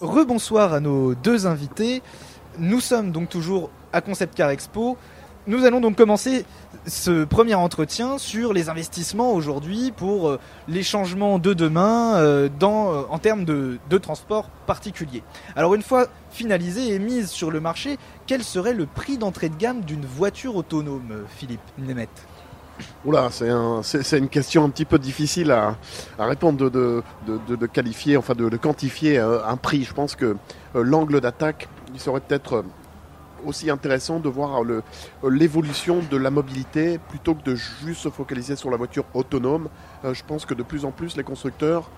[0.00, 2.02] Rebonsoir à nos deux invités.
[2.58, 4.96] Nous sommes donc toujours à Concept Car Expo.
[5.46, 6.46] Nous allons donc commencer
[6.86, 13.02] ce premier entretien sur les investissements aujourd'hui pour euh, les changements de demain euh, euh,
[13.10, 15.22] en termes de, de transport particulier.
[15.54, 19.56] Alors une fois finalisée et mise sur le marché, quel serait le prix d'entrée de
[19.56, 22.26] gamme d'une voiture autonome, Philippe Nemeth?
[23.04, 25.76] Oula, c'est un, une question un petit peu difficile à,
[26.18, 27.02] répondre, de,
[27.66, 29.84] qualifier, enfin de, quantifier un prix.
[29.84, 30.36] Je pense que
[30.74, 32.64] l'angle d'attaque, il serait peut-être
[33.44, 34.62] aussi intéressant de voir
[35.22, 39.68] l'évolution de la mobilité plutôt que de juste se focaliser sur la voiture autonome.
[40.04, 41.90] Euh, je pense que de plus en plus les constructeurs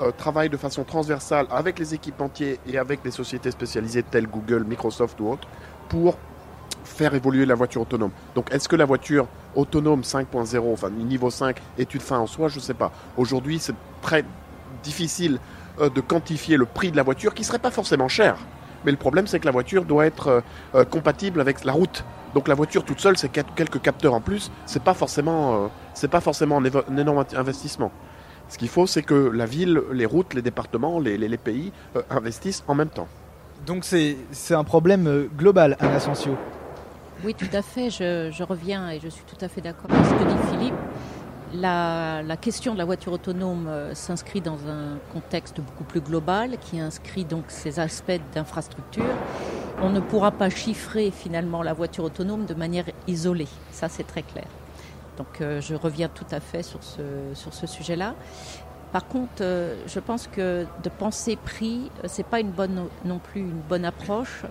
[0.00, 4.64] euh, travaillent de façon transversale avec les équipementiers et avec les sociétés spécialisées telles Google,
[4.64, 5.48] Microsoft ou autres
[5.88, 6.16] pour
[6.84, 8.10] faire évoluer la voiture autonome.
[8.34, 12.48] Donc est-ce que la voiture autonome 5.0, enfin niveau 5, est une fin en soi?
[12.48, 12.92] Je ne sais pas.
[13.16, 14.24] Aujourd'hui, c'est très
[14.82, 15.38] difficile
[15.80, 18.36] euh, de quantifier le prix de la voiture qui ne serait pas forcément cher.
[18.84, 20.40] Mais le problème, c'est que la voiture doit être euh,
[20.74, 22.04] euh, compatible avec la route.
[22.34, 24.50] Donc la voiture toute seule, c'est quelques capteurs en plus.
[24.66, 25.70] C'est pas forcément,
[26.10, 27.92] pas forcément un, énorme investissement.
[28.48, 31.72] Ce qu'il faut, c'est que la ville, les routes, les départements, les, pays
[32.10, 33.06] investissent en même temps.
[33.64, 34.16] Donc c'est
[34.50, 36.36] un problème global, à Asensio.
[37.24, 37.88] Oui, tout à fait.
[37.88, 40.74] Je, reviens et je suis tout à fait d'accord avec ce que dit Philippe.
[41.54, 46.80] La, question de la voiture autonome euh, s'inscrit dans un contexte beaucoup plus global qui
[46.80, 49.14] inscrit donc ces aspects d'infrastructure.
[49.80, 54.22] On ne pourra pas chiffrer finalement la voiture autonome de manière isolée, ça c'est très
[54.22, 54.46] clair.
[55.16, 57.00] Donc euh, je reviens tout à fait sur ce,
[57.34, 58.14] sur ce sujet-là.
[58.92, 63.40] Par contre, euh, je pense que de penser prix, c'est pas une bonne non plus
[63.40, 64.44] une bonne approche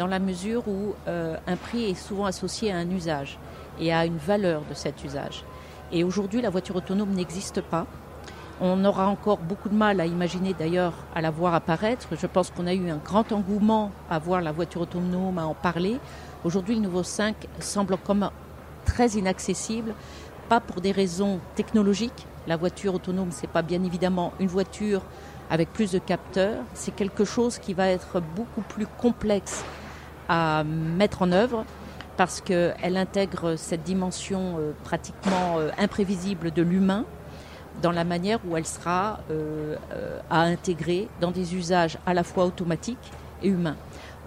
[0.00, 3.38] dans la mesure où un prix est souvent associé à un usage
[3.78, 5.44] et à une valeur de cet usage.
[5.92, 7.86] Et aujourd'hui, la voiture autonome n'existe pas.
[8.62, 12.08] On aura encore beaucoup de mal à imaginer d'ailleurs à la voir apparaître.
[12.18, 15.52] Je pense qu'on a eu un grand engouement à voir la voiture autonome, à en
[15.52, 15.98] parler.
[16.44, 18.30] Aujourd'hui, le nouveau 5 semble comme
[18.86, 19.92] très inaccessible,
[20.48, 22.26] pas pour des raisons technologiques.
[22.46, 25.02] La voiture autonome, c'est pas bien évidemment une voiture
[25.50, 26.62] avec plus de capteurs.
[26.72, 29.62] C'est quelque chose qui va être beaucoup plus complexe
[30.30, 31.64] à mettre en œuvre
[32.16, 37.04] parce qu'elle intègre cette dimension euh, pratiquement euh, imprévisible de l'humain
[37.82, 39.74] dans la manière où elle sera euh,
[40.30, 43.10] à intégrer dans des usages à la fois automatiques
[43.42, 43.76] et humains.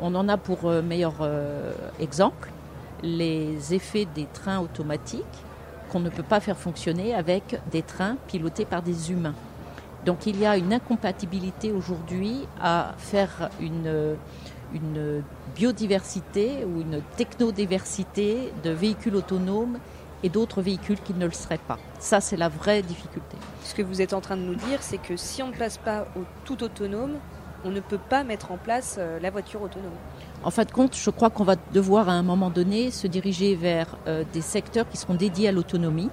[0.01, 1.13] On en a pour meilleur
[1.99, 2.49] exemple
[3.03, 5.23] les effets des trains automatiques
[5.91, 9.35] qu'on ne peut pas faire fonctionner avec des trains pilotés par des humains.
[10.03, 14.17] Donc il y a une incompatibilité aujourd'hui à faire une
[14.73, 15.23] une
[15.55, 19.77] biodiversité ou une technodiversité de véhicules autonomes
[20.23, 21.77] et d'autres véhicules qui ne le seraient pas.
[21.99, 23.37] Ça, c'est la vraie difficulté.
[23.63, 25.77] Ce que vous êtes en train de nous dire, c'est que si on ne passe
[25.77, 27.17] pas au tout autonome,
[27.65, 29.93] on ne peut pas mettre en place euh, la voiture autonome.
[30.43, 33.55] En fin de compte, je crois qu'on va devoir à un moment donné se diriger
[33.55, 36.09] vers euh, des secteurs qui seront dédiés à l'autonomie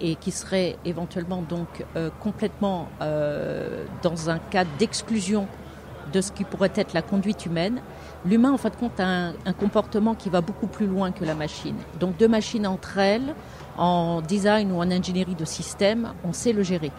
[0.00, 2.88] et qui seraient éventuellement donc euh, complètement
[4.02, 5.46] dans un cas d'exclusion
[6.14, 7.80] de ce qui pourrait être la conduite humaine,
[8.24, 11.34] l'humain, en fin de compte, a un, comportement qui va beaucoup plus loin que la
[11.34, 11.76] machine.
[11.98, 13.34] Donc deux machines entre elles,
[13.76, 16.92] en design ou en ingénierie de système, on sait le gérer.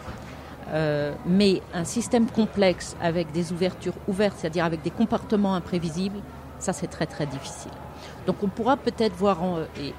[0.72, 6.18] Euh, mais un système complexe avec des ouvertures ouvertes, c'est-à-dire avec des comportements imprévisibles,
[6.58, 7.70] ça c'est très très difficile.
[8.26, 9.38] Donc on pourra peut-être voir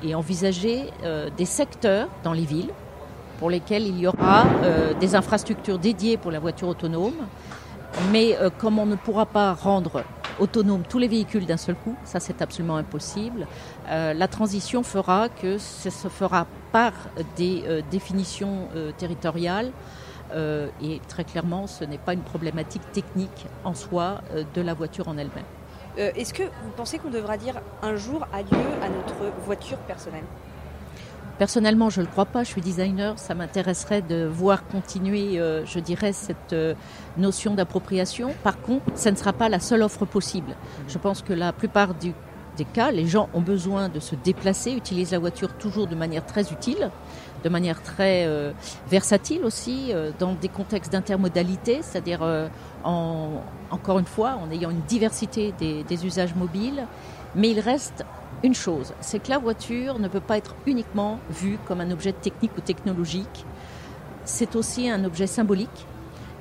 [0.04, 2.72] et, envisager euh, des secteurs dans les villes
[3.40, 7.14] pour lesquels il y aura euh, des infrastructures dédiées pour la voiture autonome,
[8.12, 10.04] mais euh, comme on ne pourra pas rendre
[10.40, 13.48] autonome tous les véhicules d'un seul coup, ça c'est absolument impossible,
[13.90, 16.94] euh, la transition fera que ça se fera par
[17.36, 19.72] des euh, définitions territoriales
[20.82, 24.22] et très clairement ce n'est pas une problématique technique en soi
[24.54, 25.46] de la voiture en elle-même.
[25.96, 30.26] Est-ce que vous pensez qu'on devra dire un jour adieu à notre voiture personnelle?
[31.38, 32.44] Personnellement, je ne le crois pas.
[32.44, 33.20] Je suis designer.
[33.20, 36.74] Ça m'intéresserait de voir continuer, euh, je dirais, cette euh,
[37.18, 38.34] notion d'appropriation.
[38.44, 40.56] Par contre, ça ne sera pas la seule offre possible.
[40.88, 42.14] Je pense que la plupart des
[42.74, 46.52] cas, les gens ont besoin de se déplacer, utilisent la voiture toujours de manière très
[46.52, 46.90] utile,
[47.44, 48.52] de manière très euh,
[48.90, 52.22] versatile aussi, dans des contextes d'intermodalité, c'est-à-dire,
[52.84, 56.88] encore une fois, en ayant une diversité des, des usages mobiles.
[57.36, 58.04] Mais il reste
[58.44, 62.12] une chose, c'est que la voiture ne peut pas être uniquement vue comme un objet
[62.12, 63.46] technique ou technologique.
[64.26, 65.86] C'est aussi un objet symbolique,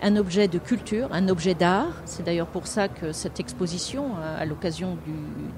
[0.02, 2.02] un objet de culture, un objet d'art.
[2.04, 4.98] C'est d'ailleurs pour ça que cette exposition, à l'occasion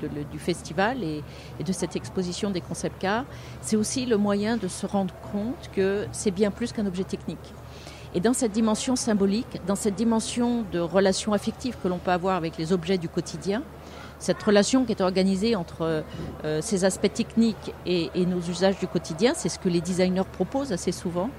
[0.00, 1.25] du, festival et,
[1.64, 3.25] de cette exposition des concepts cars,
[3.61, 7.52] c'est aussi le moyen de se rendre compte que c'est bien plus qu'un objet technique.
[8.14, 12.37] Et dans cette dimension symbolique, dans cette dimension de relation affective que l'on peut avoir
[12.37, 13.62] avec les objets du quotidien,
[14.19, 16.03] cette relation qui est organisée entre
[16.44, 20.73] euh, ces aspects techniques et, nos usages du quotidien, c'est ce que les designers proposent
[20.73, 21.31] assez souvent,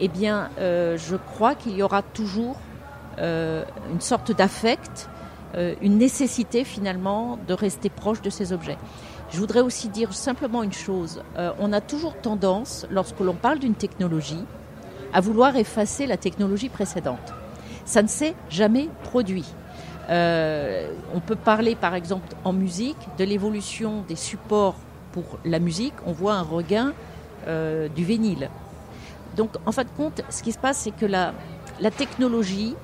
[0.00, 2.56] eh bien, euh, je crois qu'il y aura toujours
[3.18, 5.08] euh, une sorte d'affect,
[5.82, 8.78] une nécessité finalement de rester proche de ces objets.
[9.30, 11.22] Je voudrais aussi dire simplement une chose.
[11.58, 14.46] on a toujours tendance, lorsque l'on parle d'une technologie,
[15.12, 17.34] à vouloir effacer la technologie précédente.
[17.84, 19.44] Ça ne s'est jamais produit.
[20.12, 24.76] Euh, on peut parler par exemple en musique de l'évolution des supports
[25.12, 25.94] pour la musique.
[26.06, 26.92] On voit un regain
[27.48, 28.50] euh, du vinyle.
[29.36, 31.32] Donc en fin de compte, ce qui se passe, c'est que la,
[31.96, 32.74] technologie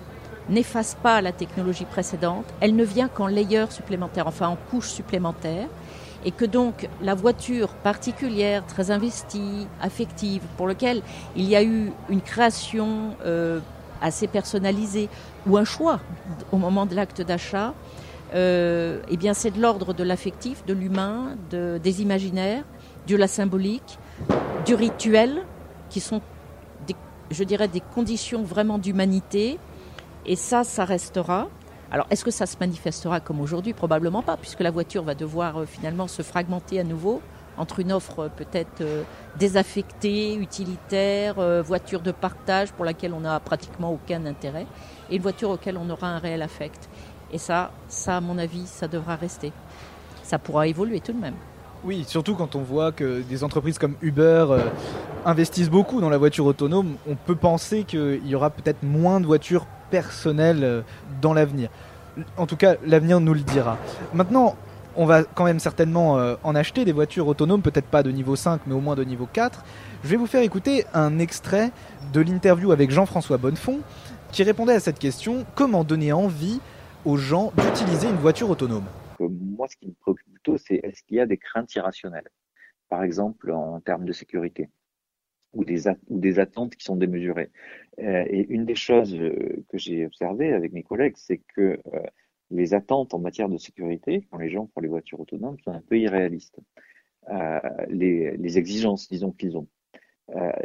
[0.48, 5.68] n'efface pas la technologie précédente, elle ne vient qu'en layer supplémentaire, enfin en couche supplémentaire,
[6.24, 11.02] et que donc la voiture particulière, très investie, affective, pour laquelle
[11.36, 13.60] il y a eu une création euh,
[14.00, 15.10] assez personnalisée
[15.48, 16.00] ou un choix
[16.52, 17.74] au moment de l'acte d'achat,
[18.34, 22.64] euh, eh bien c'est de l'ordre de l'affectif, de l'humain, de, des imaginaires,
[23.06, 23.98] de la symbolique,
[24.66, 25.42] du rituel,
[25.88, 26.20] qui sont,
[27.30, 29.58] je dirais, des conditions vraiment d'humanité.
[30.26, 31.48] Et ça, ça restera.
[31.90, 33.72] Alors, est-ce que ça se manifestera comme aujourd'hui?
[33.72, 37.22] Probablement pas, puisque la voiture va devoir euh, finalement se fragmenter à nouveau
[37.58, 39.02] entre une offre euh, peut-être euh,
[39.38, 44.66] désaffectée, utilitaire, voiture de partage pour laquelle on n'a pratiquement aucun intérêt,
[45.10, 46.88] et une voiture auquel on aura un réel affect.
[47.32, 49.52] Et ça, ça, à mon avis, ça devra rester.
[50.22, 51.34] Ça pourra évoluer tout de même.
[51.84, 54.46] Oui, surtout quand on voit que des entreprises comme Uber
[55.24, 59.26] investissent beaucoup dans la voiture autonome, on peut penser qu'il y aura peut-être moins de
[59.26, 60.80] voitures personnel euh,
[61.20, 61.70] dans l'avenir.
[62.36, 63.78] En tout cas, l'avenir nous le dira.
[64.12, 64.56] Maintenant,
[64.98, 68.34] on va quand même certainement euh, en acheter des voitures autonomes, peut-être pas de niveau
[68.34, 69.64] 5, mais au moins de niveau 4.
[70.02, 71.70] Je vais vous faire écouter un extrait
[72.12, 73.78] de l'interview avec Jean-François Bonnefond,
[74.32, 76.60] qui répondait à cette question comment donner envie
[77.04, 78.86] aux gens d'utiliser une voiture autonome?
[79.20, 82.28] Moi, ce qui me préoccupe plutôt, c'est est-ce qu'il y a des craintes irrationnelles
[82.88, 84.68] Par exemple, en termes de sécurité
[85.52, 87.50] ou des, ou des attentes qui sont démesurées?
[88.00, 92.00] Euh, et une des choses euh, que j'ai observées avec mes collègues, c'est que euh,
[92.50, 95.82] les attentes en matière de sécurité, quand les gens font les voitures autonomes, sont un
[95.82, 96.58] peu irréalistes.
[97.90, 99.68] Les, les, exigences, disons, qu'ils ont.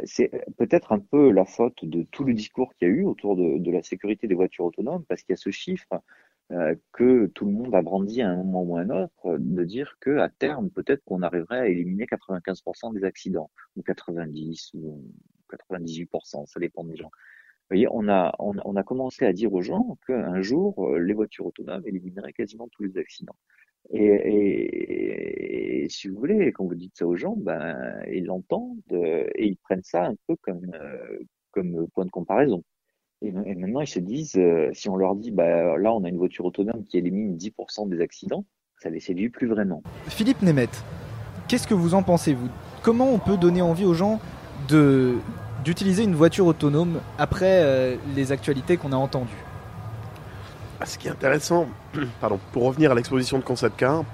[0.04, 3.36] c'est peut-être un peu la faute de tout le discours qu'il y a eu autour
[3.36, 6.00] de, de, la sécurité des voitures autonomes, parce qu'il y a ce chiffre
[6.52, 9.64] euh, que tout le monde a brandi à un moment ou à un autre, de
[9.64, 15.10] dire que à terme, peut-être qu'on arriverait à éliminer 95% des accidents, ou 90% ou
[15.50, 17.10] 98%, ça dépend des gens.
[17.64, 21.82] Vous voyez, on a, commencé à dire aux gens qu'un jour, euh, les voitures autonomes
[21.86, 23.36] élimineraient quasiment tous les accidents.
[23.90, 29.56] Et, si vous voulez, quand vous dites ça aux gens, ben, ils l'entendent et ils
[29.56, 32.62] prennent ça un peu comme, euh, point de comparaison.
[33.22, 36.18] Et, maintenant, ils se disent, euh, si on leur dit, bah, là, on a une
[36.18, 38.44] voiture autonome qui élimine 10% des accidents,
[38.82, 39.82] ça les séduit plus vraiment.
[40.08, 40.84] Philippe Nemeth,
[41.48, 42.48] qu'est-ce que vous en pensez, vous?
[42.82, 44.20] Comment on peut donner envie aux gens
[44.68, 45.16] de
[45.64, 49.44] d'utiliser une voiture autonome après euh, les actualités qu'on a entendues
[50.80, 51.66] ah, Ce qui est intéressant,
[52.20, 54.04] pardon, pour revenir à l'exposition de concept car,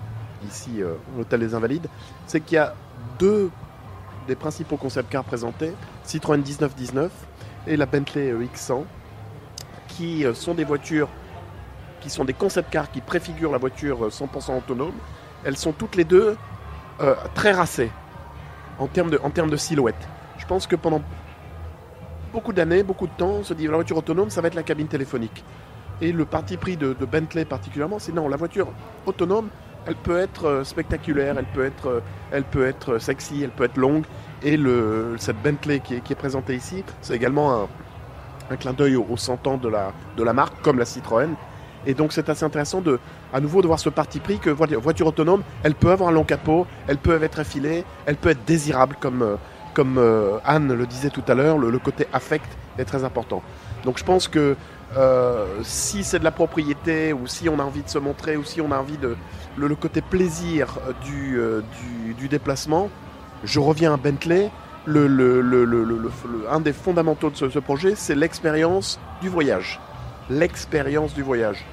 [0.49, 1.89] ici euh, l'hôtel des Invalides,
[2.27, 2.75] c'est qu'il y a
[3.19, 3.51] deux
[4.27, 5.73] des principaux concept cars présentés,
[6.05, 7.11] Citroën 1919
[7.67, 8.85] et la Bentley X100,
[9.89, 11.09] qui euh, sont des voitures
[12.01, 14.95] qui sont des concept cars qui préfigurent la voiture 100% euh, autonome.
[15.45, 16.37] Elles sont toutes les deux
[17.01, 17.91] euh, très racées
[18.79, 20.09] en termes, de, en termes de silhouette.
[20.39, 21.03] Je pense que pendant
[22.33, 24.63] beaucoup d'années, beaucoup de temps, on se dit la voiture autonome, ça va être la
[24.63, 25.45] cabine téléphonique.
[26.01, 28.69] Et le parti pris de, Bentley particulièrement, c'est non, la voiture
[29.07, 29.49] autonome,
[29.87, 34.05] elle peut être spectaculaire, elle peut être, elle peut être sexy, elle peut être longue.
[34.43, 34.59] Et
[35.19, 37.69] cette Bentley qui est, présentée ici, c'est également
[38.51, 41.35] un, clin d'œil aux, 100 ans de la, de la marque, comme la Citroën.
[41.87, 42.99] Et donc c'est assez intéressant de,
[43.33, 46.25] à nouveau de voir ce parti pris que voiture, autonome, elle peut avoir un long
[46.25, 49.37] capot, elle peut être effilée, elle peut être désirable comme, euh,
[49.75, 52.47] comme euh, Anne le disait tout à l'heure, le, côté affect
[52.79, 53.43] est très important.
[53.85, 54.57] Donc je pense que
[54.97, 58.45] euh, si c'est de la propriété ou si on a envie de se montrer ou
[58.45, 59.17] si on a envie de
[59.57, 61.39] le, côté plaisir du,
[62.07, 62.89] du, du, déplacement,
[63.45, 64.51] je reviens à Bentley
[64.87, 66.11] le, le,
[66.51, 69.81] un des fondamentaux de ce, projet, c'est l'expérience du voyage.
[70.29, 71.65] L'expérience du voyage.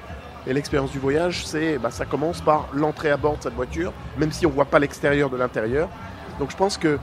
[0.46, 3.92] Et l'expérience du voyage, c'est, bah, ça commence par l'entrée à bord de cette voiture,
[4.18, 5.88] même si on ne voit pas l'extérieur de l'intérieur.
[6.38, 6.98] Donc je pense que euh,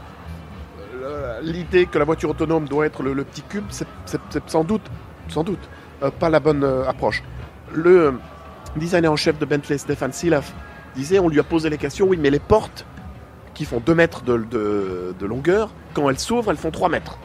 [1.42, 3.88] l'idée que la voiture autonome doit être le, petit cube, c'est
[4.48, 4.84] sans doute,
[5.28, 5.70] sans doute,
[6.04, 7.24] euh, pas la bonne euh, approche.
[7.74, 8.14] Le
[8.76, 10.54] designer en chef de Bentley, Stéphane Silaf,
[10.96, 12.86] disait, on lui a posé les questions, oui, mais les portes,
[13.54, 17.18] qui font 2 mètres de, longueur, quand elles s'ouvrent, elles font 3 mètres.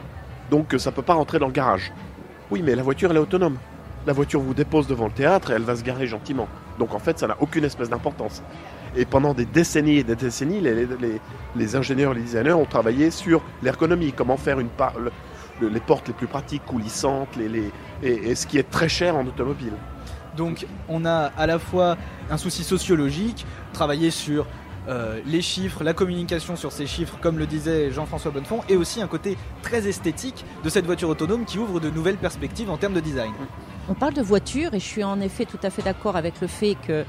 [0.49, 1.91] Donc ça ne peut pas rentrer dans le garage.
[2.49, 3.57] Oui, mais la voiture, elle est autonome.
[4.07, 6.47] La voiture vous dépose devant le théâtre et elle va se garer gentiment.
[6.79, 8.41] Donc en fait, ça n'a aucune espèce d'importance.
[8.95, 10.61] Et pendant des décennies et des décennies,
[11.55, 14.69] les, ingénieurs, les designers ont travaillé sur l'ergonomie, comment faire une
[15.61, 19.73] les portes les plus pratiques, coulissantes, et, et ce qui est très cher en automobile.
[20.35, 21.97] Donc on a à la fois
[22.29, 24.47] un souci sociologique, travailler sur
[24.87, 29.01] euh, les chiffres, la communication sur ces chiffres, comme le disait Jean-François Bonnefond, et aussi
[29.01, 32.93] un côté très esthétique de cette voiture autonome qui ouvre de nouvelles perspectives en termes
[32.93, 33.31] de design.
[33.89, 36.47] On parle de voiture et je suis en effet tout à fait d'accord avec le
[36.47, 37.03] fait que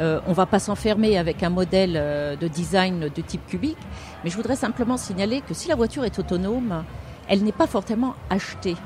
[0.00, 3.78] euh, on va pas s'enfermer avec un modèle euh, de design de type cubique,
[4.24, 6.84] mais je voudrais simplement signaler que si la voiture est autonome,
[7.28, 8.76] elle n'est pas forcément achetée.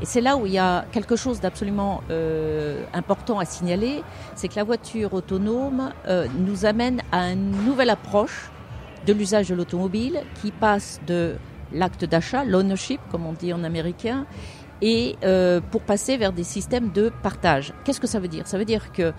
[0.00, 4.02] Et c'est là où il y a quelque chose d'absolument euh, important à signaler,
[4.34, 8.50] c'est que la voiture autonome euh, nous amène à une nouvelle approche
[9.06, 11.36] de l'usage de l'automobile qui passe de
[11.72, 14.26] l'acte d'achat, l'ownership comme on dit en américain,
[14.82, 17.72] et euh, pour passer vers des systèmes de partage.
[17.84, 18.46] Qu'est-ce que ça veut dire?
[18.46, 19.14] Ça veut dire que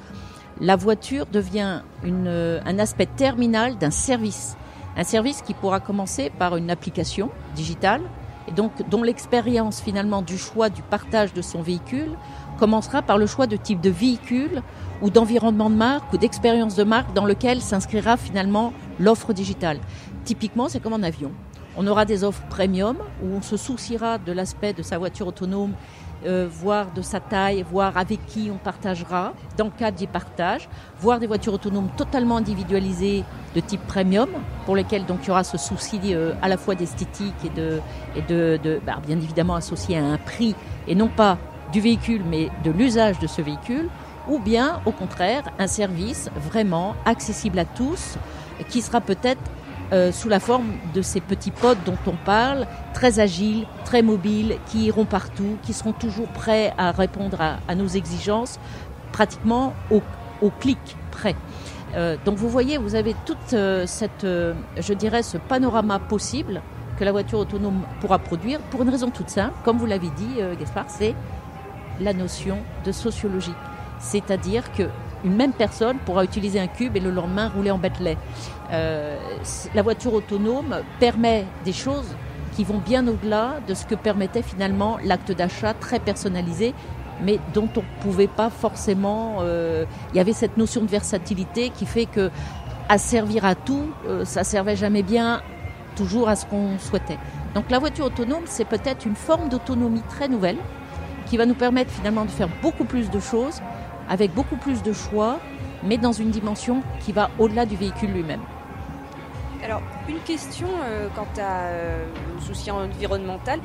[0.61, 4.55] la voiture devient une, un aspect terminal d'un service.
[4.95, 8.01] Un service qui pourra commencer par une application digitale,
[8.47, 12.11] et donc dont l'expérience finalement du choix du partage de son véhicule
[12.57, 14.61] commencera par le choix de type de véhicule
[15.01, 19.79] ou d'environnement de marque ou d'expérience de marque dans lequel s'inscrira finalement l'offre digitale.
[20.25, 21.31] Typiquement, c'est comme en avion.
[21.77, 25.73] On aura des offres premium où on se souciera de l'aspect de sa voiture autonome
[26.25, 30.67] euh, voir de sa taille, voir avec qui on partagera, dans le cadre du partage,
[30.99, 33.23] voir des voitures autonomes totalement individualisées
[33.55, 34.29] de type premium,
[34.65, 37.79] pour lesquelles donc il y aura ce souci euh, à la fois d'esthétique et de,
[38.15, 40.55] et bah, bien évidemment associé à un prix,
[40.87, 41.37] et non pas
[41.71, 43.89] du véhicule, mais de l'usage de ce véhicule,
[44.27, 48.17] ou bien au contraire un service vraiment accessible à tous,
[48.69, 49.41] qui sera peut-être
[49.93, 54.57] euh, sous la forme de ces petits pods dont on parle, très agiles, très mobiles,
[54.67, 58.59] qui iront partout, qui seront toujours prêts à répondre à, nos exigences,
[59.13, 60.01] pratiquement au,
[60.59, 60.77] clic
[61.11, 61.35] près.
[61.95, 66.61] Euh, donc vous voyez, vous avez toute euh, cette, je dirais, ce panorama possible
[66.99, 70.41] que la voiture autonome pourra produire pour une raison toute simple, comme vous l'avez dit,
[70.59, 71.15] Gaspard, c'est
[72.01, 73.53] la notion de sociologie.
[73.99, 74.83] C'est-à-dire que
[75.27, 78.17] une même personne pourra utiliser un cube et le lendemain rouler en Bentley.
[78.71, 79.17] Euh,
[79.75, 82.15] la voiture autonome permet des choses
[82.53, 86.73] qui vont bien au-delà de ce que permettait finalement l'acte d'achat très personnalisé,
[87.21, 89.37] mais dont on ne pouvait pas forcément.
[89.41, 92.31] Euh, il y avait cette notion de versatilité qui fait que
[92.89, 95.41] à servir à tout, euh, ça servait jamais bien
[95.97, 97.17] toujours à ce qu'on souhaitait.
[97.53, 100.57] Donc la voiture autonome, c'est peut-être une forme d'autonomie très nouvelle
[101.25, 103.61] qui va nous permettre finalement de faire beaucoup plus de choses
[104.09, 105.39] avec beaucoup plus de choix,
[105.83, 108.41] mais dans une dimension qui va au-delà du véhicule lui-même.
[109.63, 113.59] Alors, une question euh, quant à euh, le souci environnemental.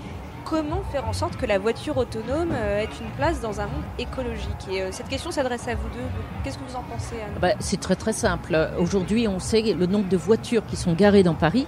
[0.45, 3.85] Comment faire en sorte que la voiture autonome euh, ait une place dans un monde
[3.99, 4.69] écologique?
[4.71, 6.05] Et euh, cette question s'adresse à vous deux.
[6.43, 7.39] Qu'est-ce que vous en pensez, Anne?
[7.41, 8.71] Bah, C'est très très simple.
[8.79, 11.67] Aujourd'hui, on sait le nombre de voitures qui sont garées dans Paris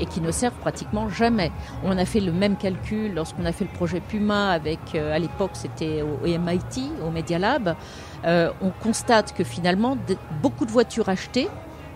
[0.00, 1.52] et qui ne servent pratiquement jamais.
[1.84, 5.18] On a fait le même calcul lorsqu'on a fait le projet Puma avec, euh, à
[5.18, 7.76] l'époque c'était au MIT, au Media Lab.
[8.24, 9.96] Euh, on constate que finalement
[10.42, 11.48] beaucoup de voitures achetées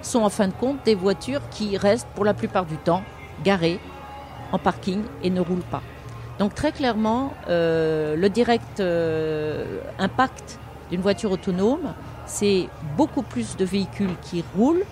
[0.02, 3.02] sont en fin de compte des voitures qui restent pour la plupart du temps
[3.42, 3.80] garées
[4.52, 5.82] en parking et ne roulent pas.
[6.38, 8.82] Donc très clairement, euh, le direct
[9.98, 10.58] impact
[10.90, 11.94] d'une voiture autonome,
[12.26, 14.84] c'est beaucoup plus de véhicules qui roulent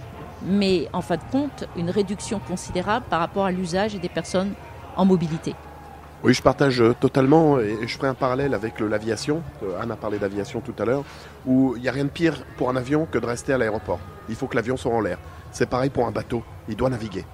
[0.46, 4.52] mais en fin de compte, une réduction considérable par rapport à l'usage des personnes
[4.96, 5.54] en mobilité.
[6.25, 9.42] Oui, je partage totalement et je ferai un parallèle avec l'aviation.
[9.80, 11.02] Anne a parlé d'aviation tout à l'heure,
[11.46, 13.99] où il n'y a rien de pire pour un avion que de rester à l'aéroport.
[14.28, 15.18] Il faut que l'avion soit en l'air.
[15.50, 17.25] C'est pareil pour un bateau, il doit naviguer.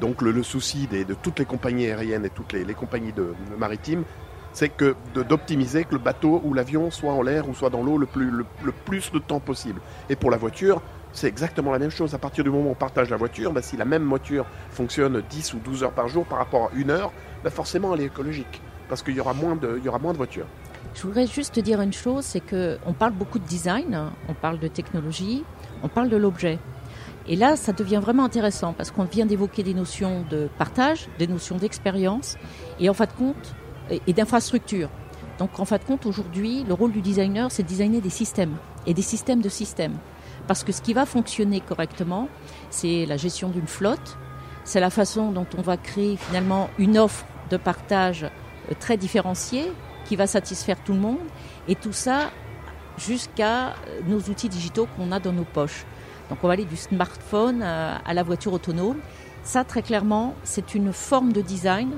[0.00, 3.12] Donc le, souci de toutes les compagnies aériennes et toutes les, compagnies
[3.58, 4.04] maritimes,
[4.52, 7.98] c'est que d'optimiser que le bateau ou l'avion soit en l'air ou soit dans l'eau
[7.98, 9.80] le plus, le plus de temps possible.
[10.10, 10.82] Et pour la voiture,
[11.16, 12.14] c'est exactement la même chose.
[12.14, 15.22] À partir du moment où on partage la voiture, bah, si la même voiture fonctionne
[15.28, 18.06] 10 ou 12 heures par jour par rapport à une heure, bah, forcément elle est
[18.06, 18.60] écologique.
[18.88, 20.46] Parce qu'il y, aura moins de, y aura moins de voitures.
[20.94, 24.58] Je voudrais juste te dire une chose, c'est qu'on parle beaucoup de design, on parle
[24.60, 25.42] de technologie,
[25.82, 26.58] on parle de l'objet.
[27.26, 31.26] Et là, ça devient vraiment intéressant parce qu'on vient d'évoquer des notions de partage, des
[31.26, 32.36] notions d'expérience
[32.78, 33.54] et en fin de compte,
[33.90, 34.88] et d'infrastructure.
[35.38, 38.56] Donc en fin de compte, aujourd'hui, le rôle du designer, c'est de designer des systèmes
[38.86, 39.96] et des systèmes de systèmes.
[40.46, 42.28] Parce que ce qui va fonctionner correctement,
[42.70, 44.16] c'est la gestion d'une flotte,
[44.64, 48.26] c'est la façon dont on va créer finalement une offre de partage
[48.80, 49.72] très différenciée
[50.04, 51.18] qui va satisfaire tout le monde,
[51.68, 52.30] et tout ça
[52.96, 53.74] jusqu'à
[54.06, 55.84] nos outils digitaux qu'on a dans nos poches.
[56.30, 58.98] Donc on va aller du smartphone à la voiture autonome.
[59.42, 61.90] Ça, très clairement, c'est une forme de design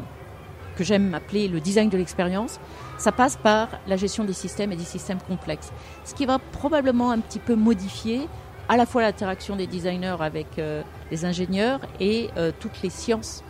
[0.79, 2.61] que j'aime appeler le design de l'expérience,
[2.99, 5.73] ça passe par la gestion des systèmes et des systèmes complexes.
[6.05, 8.29] Ce qui va probablement un petit peu modifier
[8.69, 13.43] à la fois l'interaction des designers avec euh, les ingénieurs et euh, toutes les sciences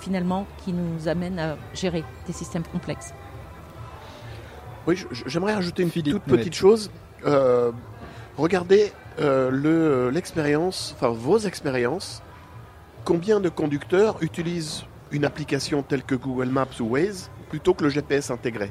[0.00, 3.14] finalement qui nous amènent à gérer des systèmes complexes.
[4.86, 6.90] Oui, j'aimerais ajouter une toute petite chose.
[7.24, 7.70] Euh,
[8.36, 12.22] regardez le, l'expérience, enfin vos expériences.
[13.04, 17.90] Combien de conducteurs utilisent une application telle que Google Maps ou Waze plutôt que le
[17.90, 18.70] GPS intégré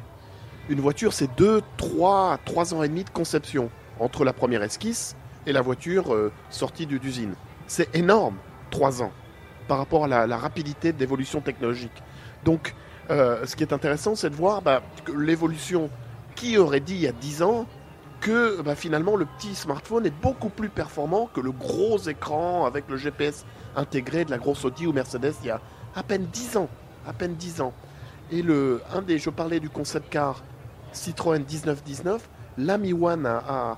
[0.69, 3.69] Une voiture, c'est 2, 3, 3 ans et demi de conception
[3.99, 5.15] entre la première esquisse
[5.45, 7.33] et la voiture euh, sortie d'usine.
[7.67, 8.35] C'est énorme,
[8.69, 9.11] trois ans,
[9.67, 12.03] par rapport à la, rapidité d'évolution technologique.
[12.43, 12.73] Donc,
[13.09, 14.81] euh, ce qui est intéressant, c'est de voir bah,
[15.15, 15.89] l'évolution.
[16.35, 17.65] Qui aurait dit il y a 10 ans
[18.21, 22.85] que bah, finalement le petit smartphone est beaucoup plus performant que le gros écran avec
[22.87, 25.59] le GPS intégré de la grosse Audi ou Mercedes il y a
[25.95, 26.69] à peine 10 ans.
[27.07, 27.73] À peine 10 ans.
[28.31, 30.43] Et le, un des, je parlais du concept car
[30.91, 33.77] Citroën 1919, l'Ami One a,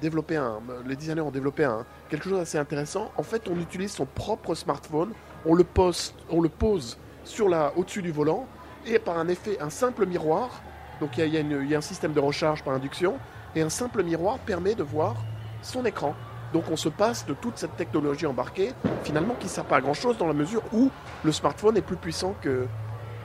[0.00, 3.10] développé un, les designers ont développé un, quelque chose d'assez intéressant.
[3.16, 5.12] En fait, on utilise son propre smartphone,
[5.46, 8.46] on le, poste, on le pose sur la, au-dessus du volant,
[8.86, 10.60] et par un effet, un simple miroir,
[11.00, 13.14] donc il y, y, a un système de recharge par induction,
[13.54, 15.14] et un simple miroir permet de voir
[15.62, 16.14] son écran.
[16.52, 18.72] Donc on se passe de toute cette technologie embarquée,
[19.04, 20.90] finalement qui ne sert pas à grand-chose dans la mesure où
[21.24, 22.66] le smartphone est plus puissant que,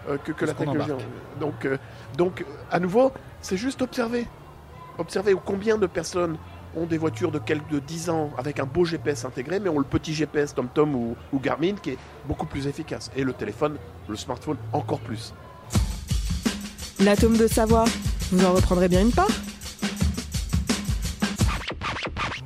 [0.09, 0.91] euh, que, la technologie.
[1.39, 1.77] Donc, euh,
[2.17, 3.11] donc, à nouveau,
[3.41, 4.27] c'est juste observer.
[4.97, 6.37] Observez combien de personnes
[6.75, 9.79] ont des voitures de quelques de 10 ans avec un beau GPS intégré, mais ont
[9.79, 13.11] le petit GPS TomTom ou, ou Garmin qui est beaucoup plus efficace.
[13.15, 13.77] Et le téléphone,
[14.09, 15.33] le smartphone, encore plus.
[16.99, 17.85] L'atome de savoir,
[18.31, 19.27] vous en reprendrez bien une part?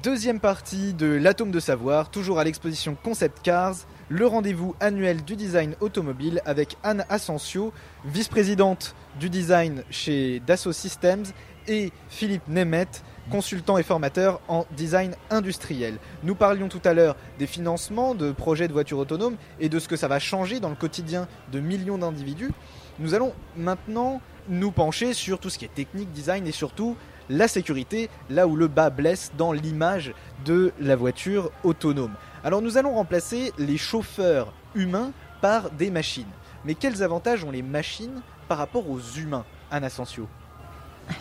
[0.08, 3.76] Deuxième partie de l'atome de savoir, toujours à l'exposition Concept Cars,
[4.08, 7.74] le rendez-vous annuel du design automobile avec Anne Asensio,
[8.06, 11.26] vice-présidente du design chez Dassault Systems
[11.68, 15.98] et Philippe Nemeth, consultant et formateur en design industriel.
[16.24, 19.90] Nous parlions tout à l'heure des financements de projets de voitures autonomes et de ce
[19.90, 22.52] que ça va changer dans le quotidien de millions d'individus.
[23.00, 26.96] Nous allons maintenant nous pencher sur tout ce qui est technique, design et surtout
[27.30, 30.14] la sécurité, là où le bas blesse dans l'image
[30.46, 32.14] de la voiture autonome.
[32.44, 35.12] Alors nous allons remplacer les chauffeurs humains
[35.42, 36.28] par des machines.
[36.66, 40.28] Mais quels avantages ont les machines par rapport aux humains, Anna Asensio?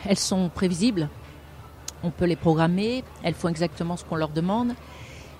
[0.09, 1.09] Elles sont prévisibles,
[2.03, 4.75] on peut les programmer, elles font exactement ce qu'on leur demande,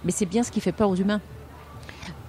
[0.05, 1.21] mais c'est bien ce qui fait peur aux humains.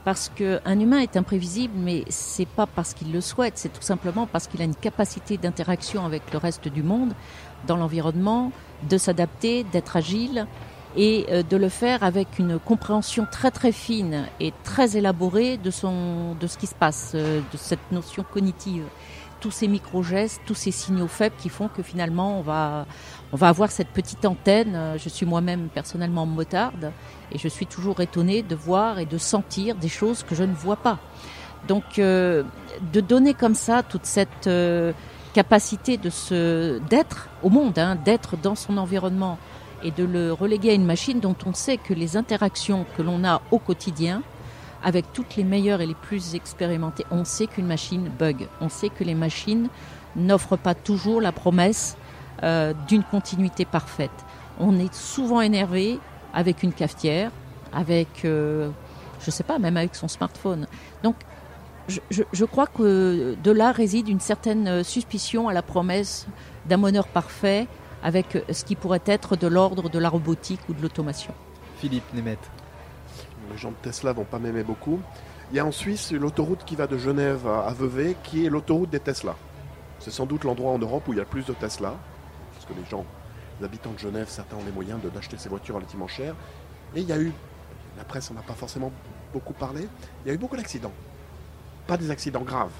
[0.03, 4.25] Parce qu'un humain est imprévisible, mais c'est pas parce qu'il le souhaite, c'est tout simplement
[4.25, 7.13] parce qu'il a une capacité d'interaction avec le reste du monde,
[7.65, 8.51] dans l'environnement,
[8.89, 10.47] de s'adapter, d'être agile
[10.95, 15.71] et euh, de le faire avec une compréhension très très fine et très élaborée de,
[15.71, 18.83] son, de ce qui se passe, euh, de cette notion cognitive
[19.39, 22.85] tous ces micro-gestes, tous ces signaux faibles qui font que finalement on va,
[23.31, 24.95] on va avoir cette petite antenne.
[24.97, 26.91] Je suis moi-même personnellement motarde
[27.31, 30.53] et je suis toujours étonnée de voir et de sentir des choses que je ne
[30.53, 30.99] vois pas.
[31.67, 32.43] Donc euh,
[32.93, 34.93] de donner comme ça toute cette euh,
[35.37, 39.37] capacité de se d'être au monde, hein, d'être dans son environnement
[39.83, 43.23] et de le reléguer à une machine dont on sait que les interactions que l'on
[43.23, 44.23] a au quotidien
[44.83, 48.47] avec toutes les meilleures et les plus expérimentées, on sait qu'une machine bug.
[48.61, 49.69] On sait que les machines
[50.15, 51.97] n'offrent pas toujours la promesse
[52.41, 54.25] euh, d'une continuité parfaite.
[54.59, 55.99] On est souvent énervé
[56.33, 57.29] avec une cafetière,
[57.71, 58.71] avec, euh,
[59.19, 60.65] je ne sais pas, même avec son smartphone.
[61.03, 61.15] Donc,
[61.87, 66.27] je, je, crois que de là réside une certaine suspicion à la promesse
[66.65, 67.67] d'un bonheur parfait
[68.03, 71.33] avec ce qui pourrait être de l'ordre de la robotique ou de l'automation.
[71.79, 72.39] Philippe Nemeth
[73.51, 74.99] les gens de Tesla vont pas m'aimer beaucoup.
[75.51, 78.89] Il y a en Suisse l'autoroute qui va de Genève à Vevey, qui est l'autoroute
[78.89, 79.35] des Tesla.
[79.99, 81.95] C'est sans doute l'endroit en Europe où il y a le plus de Tesla,
[82.53, 83.05] parce que les gens,
[83.59, 86.35] les habitants de Genève, certains ont les moyens d'acheter ces voitures relativement chères.
[86.95, 87.31] Et il y a eu,
[87.97, 88.91] la presse n'en a pas forcément
[89.33, 89.87] beaucoup parlé,
[90.25, 90.93] il y a eu beaucoup d'accidents.
[91.87, 92.71] Pas des accidents graves,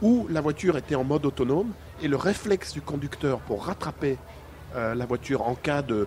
[0.00, 4.16] où la voiture était en mode autonome et le réflexe du conducteur pour rattraper
[4.76, 6.06] euh, la voiture en cas de,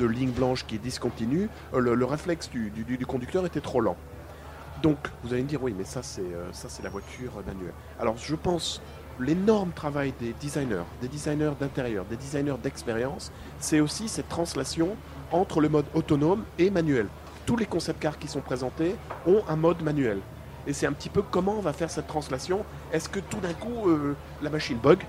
[0.00, 3.96] ligne blanche qui est discontinue, euh, le, réflexe du, conducteur était trop lent.
[4.82, 6.50] Donc, vous allez me dire, oui, mais ça, c'est euh,
[6.82, 7.74] la voiture manuelle.
[8.00, 8.80] Alors, je pense
[9.18, 14.96] l'énorme travail des designers, des designers d'intérieur, des designers d'expérience, c'est aussi cette translation
[15.30, 17.06] entre le mode autonome et manuel.
[17.46, 18.94] Tous les concept cars qui sont présentés
[19.26, 20.20] ont un mode manuel.
[20.66, 22.64] Et c'est un petit peu comment on va faire cette translation.
[22.92, 25.00] Est-ce que tout d'un coup, euh, la machine bug?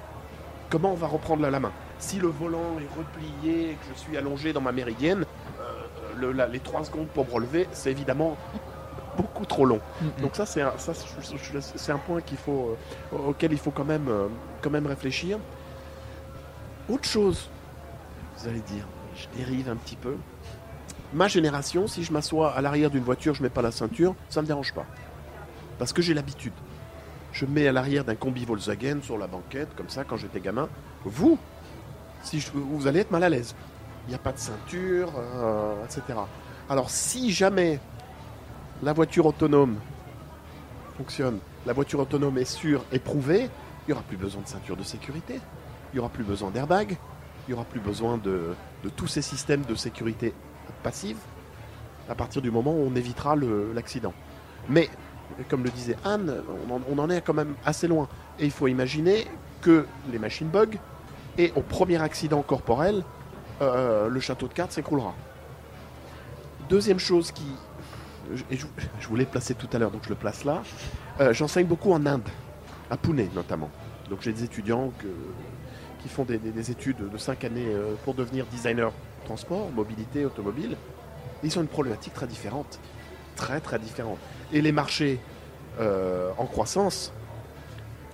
[0.70, 1.72] Comment on va reprendre la main?
[2.00, 5.26] Si le volant est replié et que je suis allongé dans ma méridienne,
[5.60, 8.38] euh, les 3 secondes pour me relever, c'est évidemment
[9.18, 9.80] beaucoup trop long.
[10.02, 10.12] Mhm.
[10.22, 12.78] Donc ça, c'est un, ça, c'est point qu'il faut,
[13.14, 14.28] euh, auquel il faut quand même, euh,
[14.62, 15.38] quand même réfléchir.
[16.90, 17.50] Autre chose,
[18.38, 18.86] vous allez dire,
[19.16, 20.16] je dérive un petit peu.
[21.14, 24.42] Ma génération, si je m'assois à l'arrière d'une voiture, je mets pas la ceinture, ça
[24.42, 24.86] me dérange pas.
[25.82, 26.54] Parce que j'ai l'habitude.
[27.34, 30.40] Je me mets à l'arrière d'un combi Volkswagen sur la banquette, comme ça, quand j'étais
[30.40, 30.70] gamin.
[31.06, 31.40] Vous,
[32.22, 33.56] si vous allez être mal à l'aise.
[34.06, 36.20] Il n'y a pas de ceinture, euh, etc.
[36.70, 37.80] Alors si jamais
[38.84, 39.78] la voiture autonome
[40.98, 44.84] fonctionne, la voiture autonome est sûre, éprouvée, il n'y aura plus besoin de ceinture de
[44.84, 45.40] sécurité,
[45.92, 46.96] il n'y aura plus besoin d'airbag,
[47.48, 48.54] il n'y aura plus besoin de,
[48.96, 50.36] tous ces systèmes de sécurité
[50.84, 51.18] passive
[52.08, 53.36] à partir du moment où on évitera
[53.74, 54.14] l'accident.
[54.70, 54.88] Mais,
[55.50, 56.42] comme le disait Anne,
[56.90, 58.08] on en, est quand même assez loin.
[58.40, 59.28] Et il faut imaginer
[59.62, 60.78] que les machines bug
[61.38, 63.04] et au premier accident corporel,
[63.62, 65.14] euh, le château de cartes s'écroulera.
[66.70, 67.44] Deuxième chose qui.
[68.50, 70.64] et je, voulais placer tout à l'heure, donc je le place là.
[71.20, 72.28] Euh, J'enseigne beaucoup en Inde,
[72.90, 73.70] à Pune notamment.
[74.10, 74.92] Donc j'ai des étudiants
[76.02, 78.92] qui font des, des- des études de 5 années euh, pour devenir designer
[79.26, 80.76] transport, mobilité, automobile.
[81.44, 82.80] Ils ont une problématique très différente.
[83.36, 84.18] Très très différente.
[84.54, 85.20] Et les marchés
[85.80, 87.14] euh, en croissance,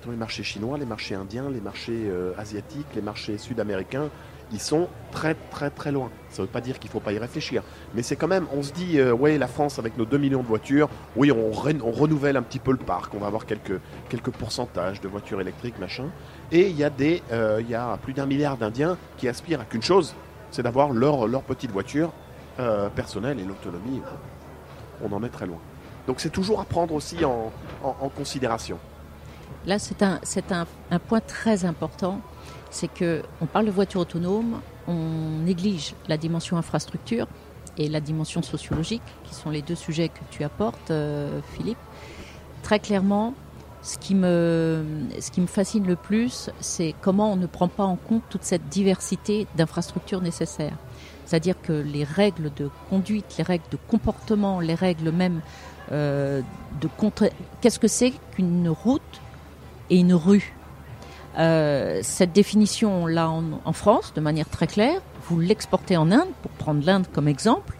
[0.10, 4.10] les marchés chinois, les marchés indiens, les marchés euh, asiatiques, les marchés sud-américains,
[4.52, 6.10] ils sont très très très loin.
[6.30, 7.64] Ça ne veut pas dire qu'il ne faut pas y réfléchir.
[7.94, 10.42] Mais c'est quand même, on se dit, euh, ouais, la France avec nos 2 millions
[10.42, 14.32] de voitures, oui, on, renouvelle un petit peu le parc, on va avoir quelques, quelques
[14.32, 16.06] pourcentages de voitures électriques, machin.
[16.52, 19.66] Et il y a, des, euh, y a plus d'un milliard d'Indiens qui aspirent à
[19.66, 20.16] qu'une chose,
[20.52, 22.12] c'est d'avoir leur, leur petite voiture
[22.60, 24.02] euh, personnelle et l'autonomie.
[25.04, 25.60] On en est très loin.
[26.08, 27.52] Donc c'est toujours à prendre aussi en,
[28.16, 28.80] considération.
[29.66, 32.22] Là, c'est un, point très important.
[32.70, 37.28] C'est que on parle de voiture autonome, on néglige la dimension infrastructure
[37.78, 41.78] et la dimension sociologique, qui sont les deux sujets que tu apportes, euh, Philippe.
[42.64, 43.34] Très clairement,
[43.82, 48.24] ce ce qui me fascine le plus, c'est comment on ne prend pas en compte
[48.30, 50.78] toute cette diversité d'infrastructures nécessaires.
[51.28, 55.42] C'est-à-dire que les règles de conduite, les règles de comportement, les règles même
[55.92, 56.42] euh,
[56.82, 56.90] de.
[57.62, 59.02] Qu'est-ce que c'est qu'une route
[59.90, 60.56] et une rue?
[61.38, 66.52] Euh, Cette définition-là en, en France, de manière très claire, vous l'exportez en Inde, pour
[66.52, 67.76] prendre l'Inde comme exemple,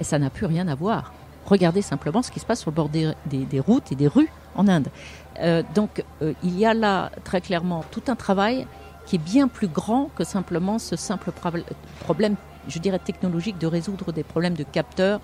[0.00, 1.12] et ça n'a plus rien à voir.
[1.46, 3.14] Regardez simplement ce qui se passe sur le bord des,
[3.60, 4.88] routes et des rues en Inde.
[5.38, 6.04] Euh, donc
[6.42, 8.66] il y a là très clairement tout un travail
[9.06, 11.64] qui est bien plus grand que simplement ce simple prob-
[12.00, 12.36] problème,
[12.68, 15.20] je dirais technologique, de résoudre des problèmes de capteurs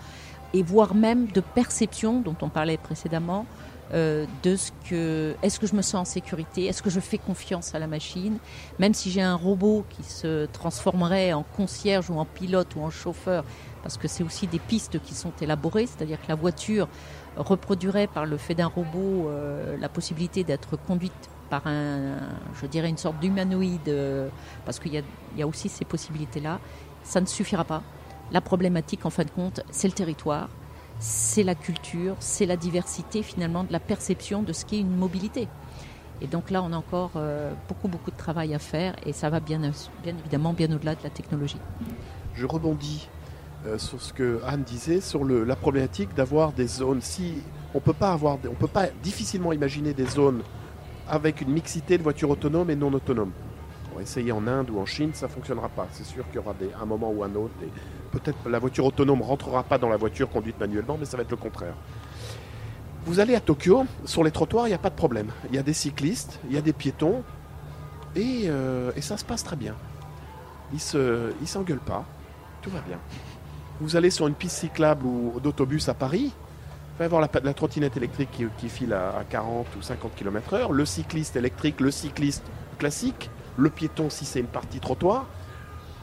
[0.54, 3.46] et voire même de perception dont on parlait précédemment,
[3.94, 7.18] euh, de ce que est-ce que je me sens en sécurité, est-ce que je fais
[7.18, 8.38] confiance à la machine,
[8.80, 12.90] même si j'ai un robot qui se transformerait en concierge ou en pilote ou en
[12.90, 13.44] chauffeur,
[13.84, 16.88] parce que c'est aussi des pistes qui sont élaborées, c'est-à-dire que la voiture
[17.36, 21.12] reproduirait par le fait d'un robot euh, la possibilité d'être conduite
[21.48, 22.16] par un,
[22.60, 24.28] je dirais une sorte d'humanoïde, euh,
[24.64, 25.02] parce qu'il y a,
[25.34, 26.58] il y a aussi ces possibilités-là,
[27.06, 27.82] ça ne suffira pas.
[28.32, 30.48] La problématique, en fin de compte, c'est le territoire,
[30.98, 35.48] c'est la culture, c'est la diversité finalement de la perception de ce qu'est une mobilité.
[36.20, 39.30] Et donc là, on a encore euh, beaucoup, beaucoup de travail à faire et ça
[39.30, 39.60] va bien,
[40.04, 41.60] évidemment bien au-delà de la technologie.
[42.34, 43.08] Je rebondis
[43.66, 47.02] euh, sur ce que Anne disait sur la problématique d'avoir des zones.
[47.02, 47.34] Si
[47.74, 50.42] on peut pas avoir, on peut pas difficilement imaginer des zones
[51.08, 53.32] avec une mixité de voitures autonomes et non autonomes.
[53.96, 55.86] Va essayer en Inde ou en Chine, ça fonctionnera pas.
[55.92, 57.54] C'est sûr qu'il y aura des, un moment ou un autre.
[57.62, 57.68] Et
[58.12, 61.30] peut-être la voiture autonome rentrera pas dans la voiture conduite manuellement, mais ça va être
[61.30, 61.74] le contraire.
[63.06, 65.28] Vous allez à Tokyo, sur les trottoirs, il n'y a pas de problème.
[65.48, 67.22] Il y a des cyclistes, il y a des piétons,
[68.14, 69.74] et, euh, ça se passe très bien.
[70.74, 70.80] Ils
[71.40, 72.04] ils s'engueulent pas,
[72.60, 72.98] tout va bien.
[73.80, 76.34] Vous allez sur une piste cyclable ou d'autobus à Paris,
[76.96, 80.14] vous allez voir la, la trottinette électrique qui, qui file à, à 40 ou 50
[80.16, 82.44] km/h, le cycliste électrique, le cycliste
[82.78, 85.26] classique, le piéton si c'est une partie trottoir.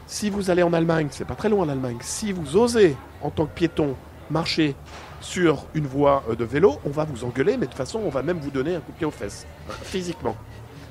[0.06, 3.46] Si vous allez en Allemagne, c'est pas très loin l'Allemagne, si vous osez en tant
[3.46, 3.96] que piéton
[4.30, 4.76] marcher
[5.20, 8.10] sur une voie euh, de vélo, on va vous engueuler, mais de toute façon, on
[8.10, 10.36] va même vous donner un coup de pied aux fesses, euh, physiquement.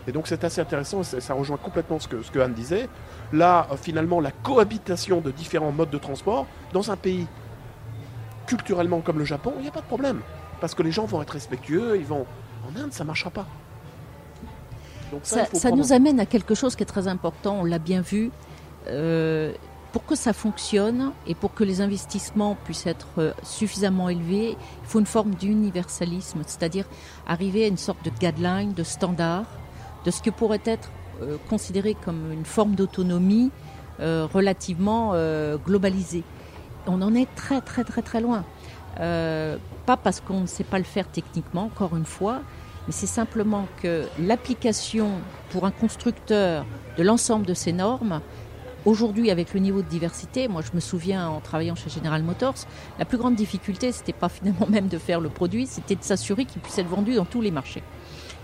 [0.08, 2.90] Et donc c'est assez intéressant, ça rejoint complètement ce que, ce que Anne disait.
[3.32, 7.28] Là, euh, finalement, la cohabitation de différents modes de transport dans un pays
[8.48, 10.22] culturellement comme le Japon, il n'y a pas de problème.
[10.60, 12.26] Parce que les gens vont être respectueux, ils vont...
[12.66, 13.46] En Inde, ça ne marchera pas.
[15.14, 18.02] Donc Ça, prendre nous amène à quelque chose qui est très important, on l'a bien
[18.02, 18.32] vu.
[18.88, 19.54] Euh,
[19.94, 24.88] pour que ça fonctionne et pour que les investissements puissent être euh, suffisamment élevés, il
[24.88, 26.86] faut une forme d'universalisme, c'est-à-dire
[27.28, 29.46] arriver à une sorte de guideline, de standard,
[30.04, 30.90] de ce que pourrait être
[31.22, 33.52] euh, considéré comme une forme d'autonomie
[34.00, 36.24] euh, relativement euh, globalisée.
[36.88, 38.44] On en est très très très très loin.
[38.98, 42.42] pas parce qu'on ne sait pas le faire techniquement, encore une fois,
[42.88, 45.12] mais c'est simplement que l'application
[45.52, 46.66] pour un constructeur
[46.98, 48.22] de l'ensemble de ces normes,
[48.86, 52.56] aujourd'hui avec le niveau de diversité, moi je me souviens en travaillant chez General Motors,
[53.00, 56.46] la plus grande difficulté, c'était pas finalement même de faire le produit, c'était de s'assurer
[56.46, 57.84] qu'il puisse être vendu dans tous les marchés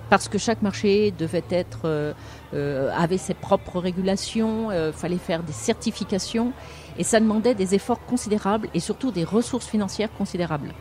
[0.10, 2.14] parce que chaque marché devait être euh,
[2.54, 6.52] euh, avait ses propres régulations, euh, fallait faire des certifications
[6.98, 10.74] et ça demandait des efforts considérables et surtout des ressources financières considérables.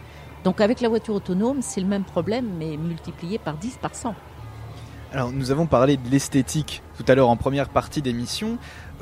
[0.48, 4.14] Donc avec la voiture autonome, c'est le même problème mais multiplié par 10 par 100.
[5.12, 8.56] Alors nous avons parlé de l'esthétique tout à l'heure en première partie d'émission.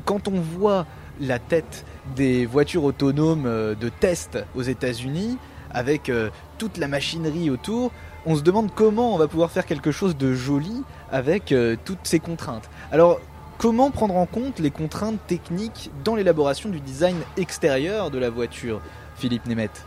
[0.04, 0.86] Quand on voit
[1.20, 5.38] la tête des voitures autonomes de test aux États-Unis
[5.70, 6.10] avec
[6.58, 7.92] toute la machinerie autour,
[8.26, 10.82] on se demande comment on va pouvoir faire quelque chose de joli
[11.12, 12.68] avec euh, toutes ces contraintes.
[12.90, 13.20] Alors,
[13.56, 18.80] comment prendre en compte les contraintes techniques dans l'élaboration du design extérieur de la voiture,
[19.14, 19.86] Philippe Nemeth?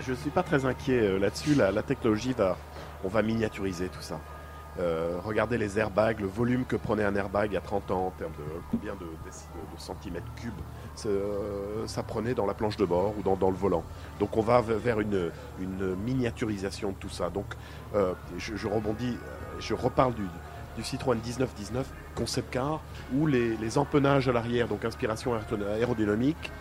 [0.00, 1.54] Je ne suis pas très inquiet euh, là-dessus.
[1.54, 2.56] La, technologie va,
[3.04, 4.20] on va miniaturiser tout ça.
[4.78, 8.06] Euh, regardez les airbags, le volume que prenait un airbag il y a 30 ans
[8.06, 9.06] en termes de combien de,
[9.76, 10.52] centimètres cubes
[11.06, 13.82] euh, ça prenait dans la planche de bord ou dans, le volant.
[14.20, 15.30] Donc on va vers une,
[16.04, 17.28] miniaturisation de tout ça.
[17.28, 17.46] Donc
[18.36, 19.16] je, rebondis,
[19.58, 20.26] je reparle du,
[20.76, 22.80] du Citroën 1919 concept car
[23.14, 25.32] où les, empennages à l'arrière, donc inspiration
[25.74, 26.52] aérodynamique,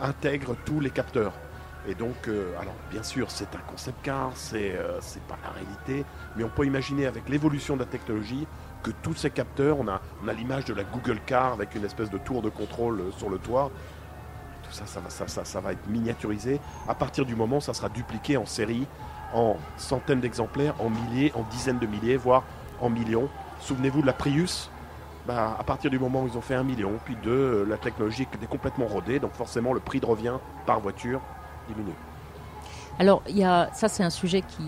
[0.00, 1.32] intègrent tous les capteurs.
[1.86, 6.04] Et donc, euh, alors bien sûr, c'est un concept car, c'est euh, pas la réalité,
[6.36, 8.46] mais on peut imaginer avec l'évolution de la technologie
[8.82, 11.84] que tous ces capteurs, on a, on a l'image de la Google Car avec une
[11.84, 13.70] espèce de tour de contrôle euh, sur le toit.
[14.64, 16.60] Tout ça ça va, ça, ça, ça va être miniaturisé.
[16.88, 18.86] À partir du moment, ça sera dupliqué en série,
[19.32, 22.42] en centaines d'exemplaires, en milliers, en dizaines de milliers, voire
[22.80, 23.28] en millions.
[23.60, 24.70] Souvenez-vous de la Prius?
[25.26, 28.26] Bah, à partir du moment où ils ont fait un million, puis deux, la technologie
[28.42, 31.20] est complètement rodée, donc forcément le prix de revient par voiture
[33.00, 34.64] alors, il y a, ça, c'est un sujet qui,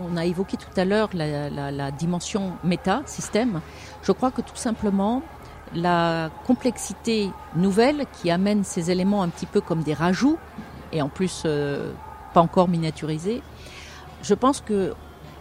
[0.00, 3.60] On a évoqué tout à l'heure la, dimension méta, système.
[4.02, 5.22] Je crois que tout simplement,
[5.74, 10.38] la complexité nouvelle qui amène ces éléments un petit peu comme des rajouts,
[10.92, 11.92] et en plus euh,
[12.34, 13.42] pas encore miniaturisés,
[14.22, 14.94] je pense que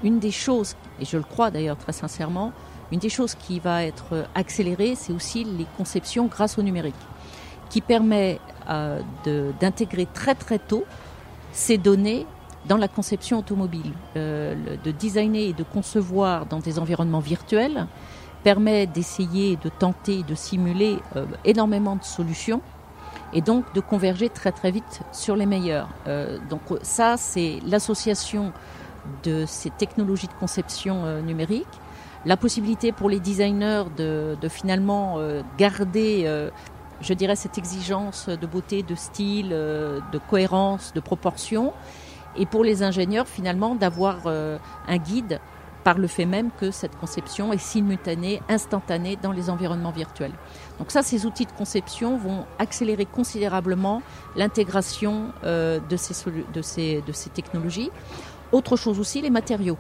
[0.04, 2.54] une des choses, et je le crois d'ailleurs très sincèrement,
[2.92, 6.96] une des choses qui va être accélérée, c'est aussi les conceptions grâce au numérique,
[7.70, 9.00] qui permet euh,
[9.62, 10.84] d'intégrer très très tôt
[11.54, 12.26] ces données
[12.66, 13.94] dans la conception automobile.
[14.18, 17.88] Euh, de designer et de concevoir dans des environnements virtuels
[18.44, 22.62] permet d'essayer, de tenter, de simuler euh, énormément de solutions
[23.32, 25.90] et donc de converger très très vite sur les meilleurs.
[26.50, 28.54] donc ça, c'est l'association
[29.24, 31.68] de ces technologies de conception numérique,
[32.26, 35.20] la possibilité pour les designers de, de finalement
[35.58, 36.50] garder
[37.02, 41.74] je dirais, cette exigence de beauté, de style, euh, de cohérence, de proportion.
[42.38, 44.58] Et pour les ingénieurs, finalement, d'avoir euh,
[44.88, 45.40] un guide
[45.84, 50.34] par le fait même que cette conception est simultanée, instantanée dans les environnements virtuels.
[50.80, 54.02] Donc ça, ces outils de conception vont accélérer considérablement
[54.36, 57.90] l'intégration euh, de, ces, technologies.
[58.52, 59.78] Autre chose aussi, les matériaux.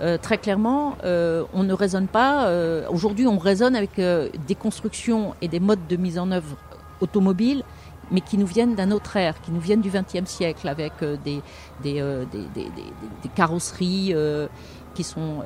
[0.00, 2.46] Euh, très clairement, euh, on ne raisonne pas.
[2.48, 6.56] Euh, aujourd'hui, on raisonne avec des constructions et des modes de mise en œuvre
[7.00, 7.62] automobiles,
[8.10, 10.92] mais qui nous viennent d'un autre ère, qui nous viennent du XXe siècle, avec
[11.24, 11.42] des,
[11.82, 14.14] des, carrosseries
[14.94, 15.42] qui sont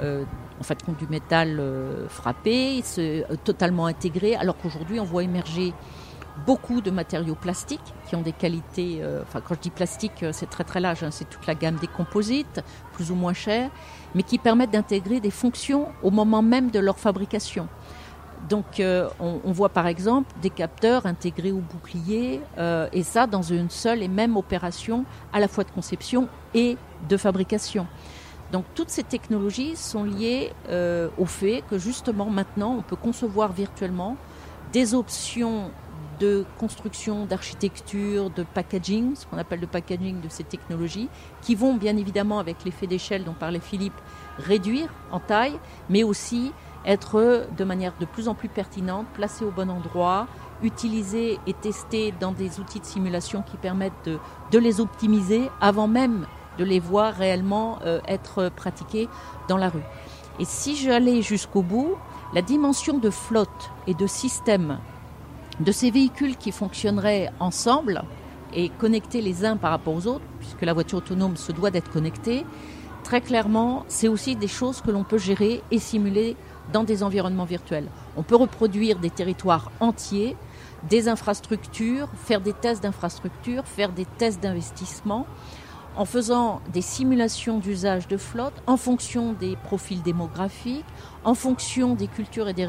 [0.60, 1.60] en fait du métal
[2.08, 2.82] frappé,
[3.44, 5.72] totalement intégrées, alors qu'aujourd'hui, on voit émerger
[6.46, 10.64] beaucoup de matériaux plastiques qui ont des qualités, enfin quand je dis plastique, c'est très
[10.64, 13.70] très large, hein, c'est toute la gamme des composites, plus ou moins chers,
[14.14, 17.68] mais qui permettent d'intégrer des fonctions au moment même de leur fabrication.
[18.48, 23.42] Donc euh, on, voit par exemple des capteurs intégrés au bouclier, euh, et ça dans
[23.42, 26.76] une seule et même opération à la fois de conception et
[27.08, 27.86] de fabrication.
[28.50, 33.52] Donc toutes ces technologies sont liées euh, au fait que justement maintenant on peut concevoir
[33.52, 34.16] virtuellement
[34.72, 35.70] des options
[36.20, 41.08] de construction, d'architecture, de packaging, ce qu'on appelle le packaging de ces technologies,
[41.42, 43.98] qui vont bien évidemment, avec l'effet d'échelle dont parlait Philippe,
[44.38, 46.52] réduire en taille, mais aussi
[46.84, 50.28] être de manière de plus en plus pertinente, placées au bon endroit,
[50.62, 54.10] utilisées et testées dans des outils de simulation qui permettent
[54.52, 56.26] de, les optimiser avant même
[56.58, 59.08] de les voir réellement euh, être pratiquées
[59.48, 59.82] dans la rue.
[60.38, 61.96] Et si j'allais jusqu'au bout,
[62.34, 64.78] la dimension de flotte et de système
[65.60, 68.02] de ces véhicules qui fonctionneraient ensemble
[68.54, 71.90] et connectés les uns par rapport aux autres, puisque la voiture autonome se doit d'être
[71.90, 72.44] connectée,
[73.04, 76.36] très clairement, c'est aussi des choses que l'on peut gérer et simuler
[76.72, 77.88] dans des environnements virtuels.
[78.16, 80.36] On peut reproduire des territoires entiers
[80.88, 85.26] des infrastructures, faire des tests d'infrastructures, faire des tests d'investissement
[85.96, 90.84] en faisant des simulations d'usage de flotte en fonction des profils démographiques,
[91.24, 92.64] en fonction des cultures et des,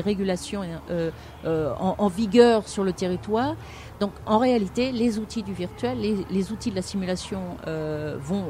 [0.00, 1.10] régulations euh,
[1.44, 3.56] euh, en, vigueur sur le territoire.
[4.00, 5.98] Donc en réalité, les outils du virtuel,
[6.30, 8.46] les, outils de la simulation euh, vont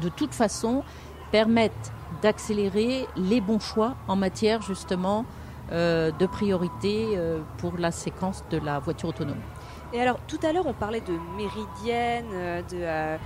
[0.00, 0.82] de toute façon
[1.30, 5.24] permettre d'accélérer les bons choix en matière justement
[5.70, 7.18] de priorité
[7.56, 9.40] pour la séquence de la voiture autonome.
[9.94, 13.16] Et alors, tout à l'heure, on parlait de méridienne, euh, euh,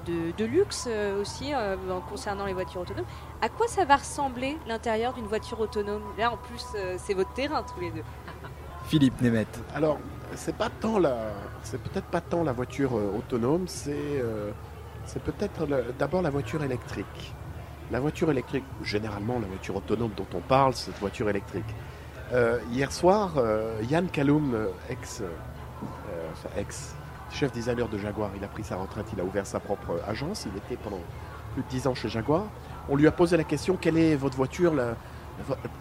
[0.00, 1.52] de, de, luxe euh, aussi
[2.10, 3.06] concernant les voitures autonomes.
[3.40, 6.02] À quoi ça va ressembler l'intérieur d'une voiture autonome?
[6.18, 6.62] Là, en plus,
[6.98, 8.02] c'est votre terrain tous les deux.
[8.84, 9.46] Philippe Nemet.
[9.74, 9.98] Alors,
[10.34, 11.16] c'est pas tant la,
[11.62, 14.22] c'est peut-être pas tant la voiture autonome, c'est,
[15.06, 15.66] c'est peut-être
[15.98, 17.34] d'abord la voiture électrique.
[17.90, 21.74] La voiture électrique, généralement la voiture autonome dont on parle, c'est cette voiture électrique.
[22.70, 23.32] hier soir,
[23.88, 24.54] Yann Kaloum,
[24.90, 25.22] ex
[26.56, 26.94] ex
[27.30, 30.46] chef designer de Jaguar, il a pris sa retraite, il a ouvert sa propre agence,
[30.50, 31.00] il était pendant
[31.54, 32.44] plus de 10 ans chez Jaguar.
[32.88, 34.72] On lui a posé la question quelle est votre voiture,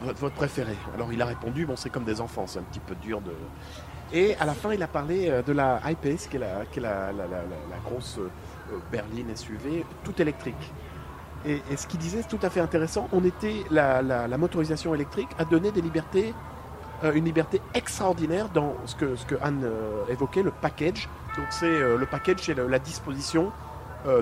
[0.02, 0.78] votre, préférée?
[0.94, 3.32] Alors il a répondu bon c'est comme des enfants, c'est un petit peu dur de.
[4.14, 7.00] Et à la fin il a parlé euh, de la I-Pace, qui est la,
[7.84, 10.72] grosse euh, berline SUV, tout électrique.
[11.46, 13.08] Et, ce qu'il disait, c'est tout à fait intéressant.
[13.14, 16.34] On était la, motorisation électrique a donné des libertés
[17.04, 21.08] euh, une liberté extraordinaire dans ce que, Anne euh, évoquait, le package.
[21.38, 23.52] Donc c'est euh, le package, c'est la disposition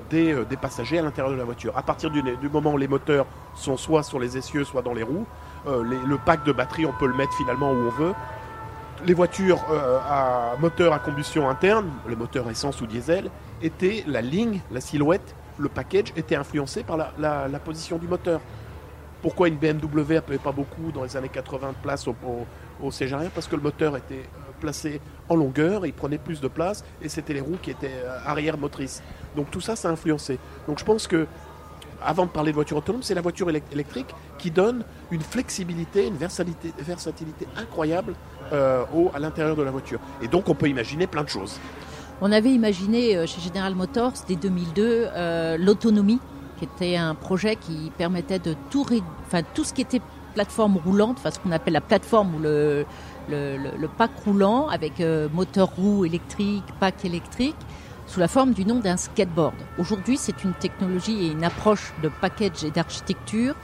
[0.10, 1.78] des, des, passagers à l'intérieur de la voiture.
[1.78, 5.04] À partir du, moment où les moteurs sont soit sur les essieux, soit dans les
[5.04, 5.28] roues,
[5.68, 8.14] le pack de batterie, on peut le mettre finalement où on veut.
[9.06, 9.64] Les voitures
[10.10, 13.30] à moteur à combustion interne, les moteurs essence ou diesel,
[13.62, 18.42] étaient la ligne, la silhouette, le package était influencé par la, position du moteur.
[19.22, 22.16] Pourquoi une BMW n'avait pas beaucoup dans les années 80 de place au
[22.92, 26.48] siège arrière parce que le moteur était euh, placé en longueur, il prenait plus de
[26.48, 29.02] place et c'était les roues qui étaient euh, arrière motrices.
[29.36, 30.40] Donc tout ça, ça a influencé.
[30.68, 31.28] Donc je pense que,
[32.04, 36.18] avant de parler de voiture autonome, c'est la voiture électrique qui donne une flexibilité, une
[36.18, 38.14] versatilité, versatilité incroyable
[38.54, 40.00] euh, au, à l'intérieur de la voiture.
[40.22, 41.60] Et donc on peut imaginer plein de choses.
[42.22, 46.20] On avait imaginé chez General Motors dès 2002 l'autonomie,
[46.58, 48.86] qui était un projet qui permettait de tout,
[49.28, 50.02] enfin, tout ce qui était
[50.38, 52.86] plateforme roulante, enfin ce qu'on appelle la plateforme ou le,
[53.98, 57.56] pack roulant avec euh, moteur roue électrique, pack électrique,
[58.06, 59.56] sous la forme du nom d'un skateboard.
[59.80, 63.56] Aujourd'hui, c'est une technologie et une approche de package et d'architecture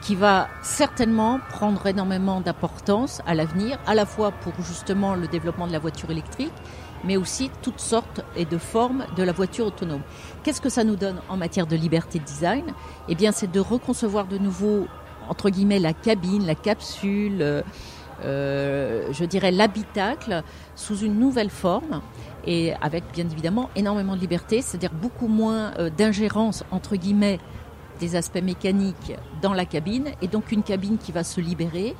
[0.00, 5.66] qui va certainement prendre énormément d'importance à l'avenir, à la fois pour justement le développement
[5.66, 6.54] de la voiture électrique,
[7.02, 10.02] mais aussi toutes sortes et de formes de la voiture autonome.
[10.44, 12.66] Qu'est-ce que ça nous donne en matière de liberté de design?
[13.08, 14.86] Eh bien, c'est de reconcevoir de nouveau
[15.28, 17.62] entre guillemets la cabine, la capsule, euh,
[18.24, 20.42] euh, je dirais l'habitacle
[20.76, 22.00] sous une nouvelle forme
[22.46, 27.40] et avec bien évidemment énormément de liberté, c'est-à-dire beaucoup moins euh, d'ingérence entre guillemets
[28.00, 31.94] des aspects mécaniques dans la cabine et donc une cabine qui va se libérer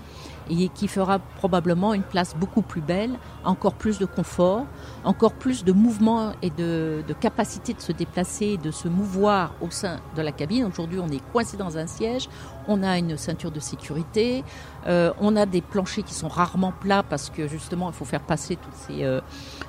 [0.60, 3.12] et qui fera probablement une place beaucoup plus belle,
[3.44, 4.66] encore plus de confort,
[5.04, 10.00] encore plus de mouvement et de, capacité de se déplacer, de se mouvoir au sein
[10.16, 10.64] de la cabine.
[10.64, 12.28] Aujourd'hui, on est coincé dans un siège,
[12.68, 14.44] on a une ceinture de sécurité,
[14.86, 18.22] euh, on a des planchers qui sont rarement plats parce que justement, il faut faire
[18.22, 19.20] passer toutes ces, euh,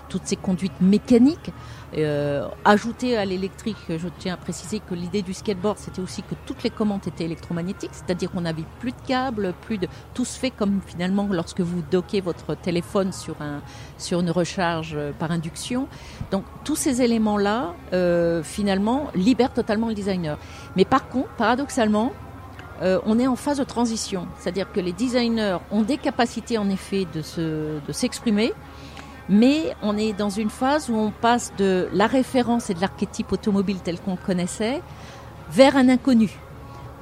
[0.09, 1.51] toutes ces conduites mécaniques.
[1.97, 6.36] Euh, ajouter à l'électrique, je tiens à préciser que l'idée du skateboard, c'était aussi que
[6.45, 10.39] toutes les commandes étaient électromagnétiques, c'est-à-dire qu'on n'avait plus de câbles, plus de tout se
[10.39, 13.62] fait comme finalement lorsque vous dockez votre téléphone sur un
[13.97, 15.88] sur une recharge euh, par induction.
[16.32, 20.38] Donc tous ces éléments-là, euh, finalement, libèrent totalement le designer.
[20.75, 22.12] Mais par contre, paradoxalement,
[22.82, 26.69] euh, on est en phase de transition, c'est-à-dire que les designers ont des capacités en
[26.69, 28.51] effet de s'exprimer
[29.29, 33.31] mais on est dans une phase où on passe de la référence et de l'archétype
[33.31, 34.81] automobile tel qu'on connaissait
[35.51, 36.31] vers un inconnu.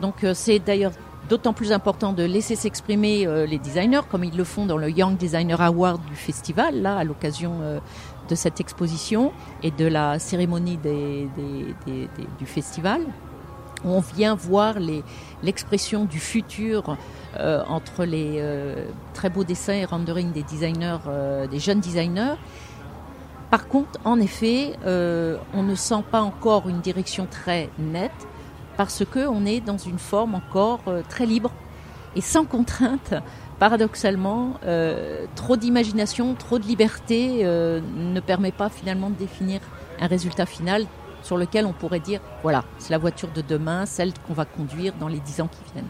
[0.01, 0.91] Donc euh, c'est d'ailleurs
[1.29, 4.89] d'autant plus important de laisser s'exprimer euh, les designers comme ils le font dans le
[4.89, 7.79] Young Designer Award du festival, là à l'occasion euh,
[8.29, 9.31] de cette exposition
[9.63, 13.01] et de la cérémonie du festival.
[13.83, 14.75] On vient voir
[15.41, 16.97] l'expression du futur
[17.39, 22.35] euh, entre les euh, très beaux dessins et rendering des designers, euh, des jeunes designers.
[23.49, 28.11] Par contre, en effet, on ne sent pas encore une direction très nette
[28.77, 30.79] parce qu'on est dans une forme encore
[31.09, 31.51] très libre
[32.15, 33.13] et sans contrainte.
[33.59, 34.53] Paradoxalement,
[35.35, 39.59] trop d'imagination, trop de liberté ne permet pas finalement de définir
[39.99, 40.85] un résultat final
[41.21, 44.93] sur lequel on pourrait dire, voilà, c'est la voiture de demain, celle qu'on va conduire
[44.99, 45.85] dans les dix ans qui viennent.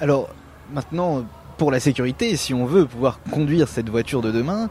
[0.00, 0.28] Alors
[0.72, 1.24] maintenant,
[1.58, 4.68] pour la sécurité, si on veut pouvoir conduire cette voiture de demain,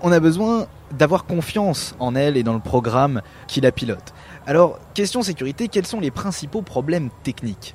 [0.00, 4.12] on a besoin d'avoir confiance en elle et dans le programme qui la pilote.
[4.46, 7.74] Alors, question sécurité, quels sont les principaux problèmes techniques?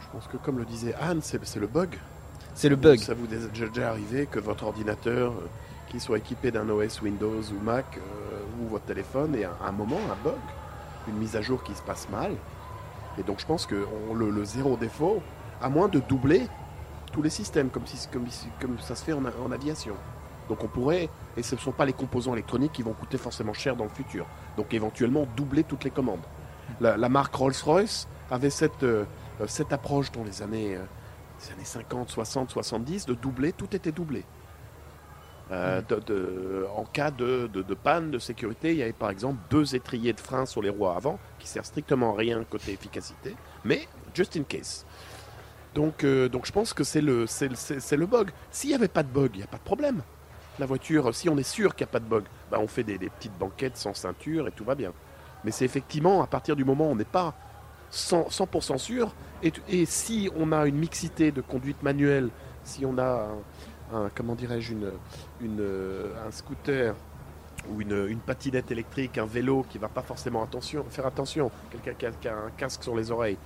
[0.00, 1.98] Je pense que comme le disait Anne, c'est c'est le bug.
[2.54, 2.98] C'est le bug.
[3.00, 5.34] Ça vous est déjà arrivé que votre ordinateur,
[5.88, 9.72] qu'il soit équipé d'un OS Windows ou Mac euh, ou votre téléphone, ait un, un
[9.72, 10.34] moment un bug,
[11.08, 12.32] une mise à jour qui se passe mal.
[13.18, 15.22] Et donc je pense que le, zéro défaut,
[15.62, 16.46] à moins de doubler
[17.12, 17.86] tous les systèmes, comme,
[18.80, 19.94] ça se fait en, aviation.
[20.48, 23.52] Donc on pourrait, et ce ne sont pas les composants électroniques qui vont coûter forcément
[23.54, 24.26] cher dans le futur,
[24.56, 26.20] donc éventuellement doubler toutes les commandes.
[26.80, 29.04] La, marque Rolls-Royce avait cette, euh,
[29.46, 30.82] cette approche dans les années, euh,
[31.40, 34.24] les années 50, 60, 70, de doubler, tout était doublé.
[35.52, 37.48] Euh, en cas de,
[37.82, 40.88] panne de sécurité, il y avait par exemple deux étriers de frein sur les roues
[40.88, 44.84] avant, qui servent strictement à rien côté efficacité, mais just in case.
[45.74, 48.30] Donc, euh, donc je pense que c'est le, c'est, le- bug.
[48.50, 50.02] S'il n'y avait pas de bug, il n'y a pas de problème.
[50.58, 52.82] La voiture, si on est sûr qu'il n'y a pas de bug, bah on fait
[52.82, 54.92] des, petites banquettes sans ceinture et tout va bien.
[55.44, 57.34] Mais c'est effectivement à partir du moment où on n'est pas
[57.92, 62.30] 100%, 100% sûr, et si on a une mixité de conduite manuelle,
[62.64, 63.28] si on a
[63.92, 64.90] un, comment dirais-je, une,
[65.40, 65.64] une,
[66.26, 66.94] un scooter
[67.70, 71.50] ou une, une patinette électrique, un vélo qui va pas forcément attention, faire attention,
[71.84, 73.38] quelqu'un qui a, un casque sur les oreilles,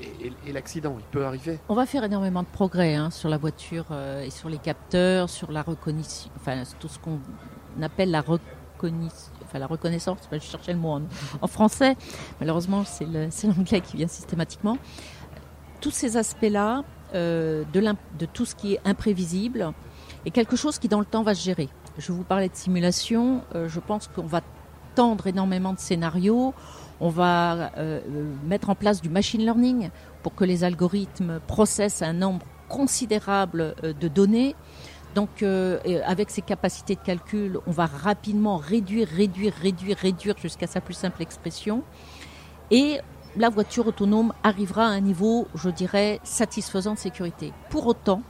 [0.00, 1.58] et, l'accident, il peut arriver.
[1.68, 5.28] On va faire énormément de progrès hein, sur la voiture euh, et sur les capteurs,
[5.28, 7.18] sur la reconnaissance, enfin tout ce qu'on
[7.82, 10.18] appelle la reconnaissance, enfin la reconnaissance.
[10.30, 11.02] Je cherchais le mot en,
[11.42, 11.96] en français.
[12.38, 13.06] Malheureusement, c'est
[13.46, 14.78] l'anglais qui vient systématiquement.
[15.80, 16.84] Tous ces aspects-là,
[17.14, 19.72] de, l'im- de tout ce qui est imprévisible,
[20.26, 21.68] est quelque chose qui dans le temps va se gérer.
[21.96, 23.42] Je vous parlais de simulation.
[23.54, 24.40] euh, je pense qu'on va
[24.94, 26.54] tendre énormément de scénarios.
[27.00, 28.00] On va euh, euh,
[28.44, 29.90] mettre en place du machine learning
[30.22, 34.54] pour que les algorithmes processent un nombre considérable euh, de données.
[35.14, 40.36] Donc, euh, et avec ces capacités de calcul, on va rapidement réduire, réduire, réduire, réduire
[40.38, 41.82] jusqu'à sa plus simple expression.
[42.70, 43.00] Et
[43.36, 47.52] la voiture autonome arrivera à un niveau, je dirais, satisfaisant de sécurité.
[47.70, 48.22] Pour autant,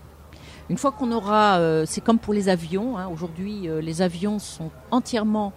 [0.71, 4.39] une fois qu'on aura, euh, c'est comme pour les avions, hein, aujourd'hui euh, les avions
[4.39, 5.53] sont entièrement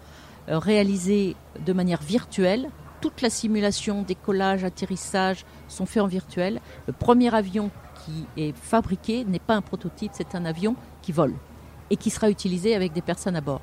[0.48, 1.36] euh, réalisés
[1.66, 2.70] de manière virtuelle.
[3.02, 6.62] Toute la simulation, décollage, atterrissage sont faits en virtuel.
[6.88, 7.72] Le premier avion
[8.06, 11.34] qui est fabriqué n'est pas un prototype, c'est un avion qui vole
[11.90, 13.62] et qui sera utilisé avec des personnes à bord.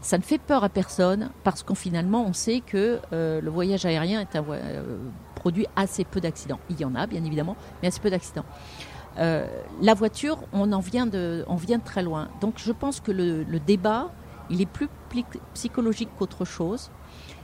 [0.00, 3.84] Ça ne fait peur à personne parce qu'en finalement on sait que euh, le voyage
[3.86, 4.98] aérien est un euh,
[5.34, 6.60] produit assez peu d'accidents.
[6.70, 8.44] Il y en a bien évidemment, mais assez peu d'accidents.
[9.18, 9.46] Euh,
[9.80, 12.28] la voiture, on en vient de, on vient de très loin.
[12.40, 14.10] Donc je pense que le, débat,
[14.50, 14.88] il est plus
[15.54, 16.90] psychologique qu'autre chose.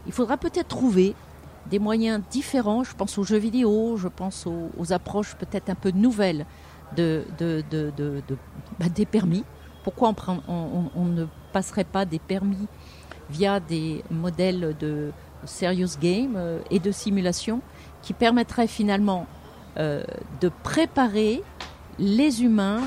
[0.07, 1.15] Il faudra peut-être trouver
[1.71, 2.85] des moyens différents.
[2.85, 6.45] Je pense aux jeux vidéo, je pense aux, approches peut-être un peu nouvelles
[6.97, 7.93] de, de- de-
[8.79, 9.45] bah, des permis.
[9.85, 10.15] Pourquoi
[10.49, 12.69] on, ne passerait pas des permis
[13.31, 15.13] via des modèles de
[15.45, 17.61] serious game euh, et de simulation
[18.03, 19.27] qui permettraient finalement
[19.79, 20.05] euh,
[20.41, 21.43] de préparer
[21.99, 22.81] les humains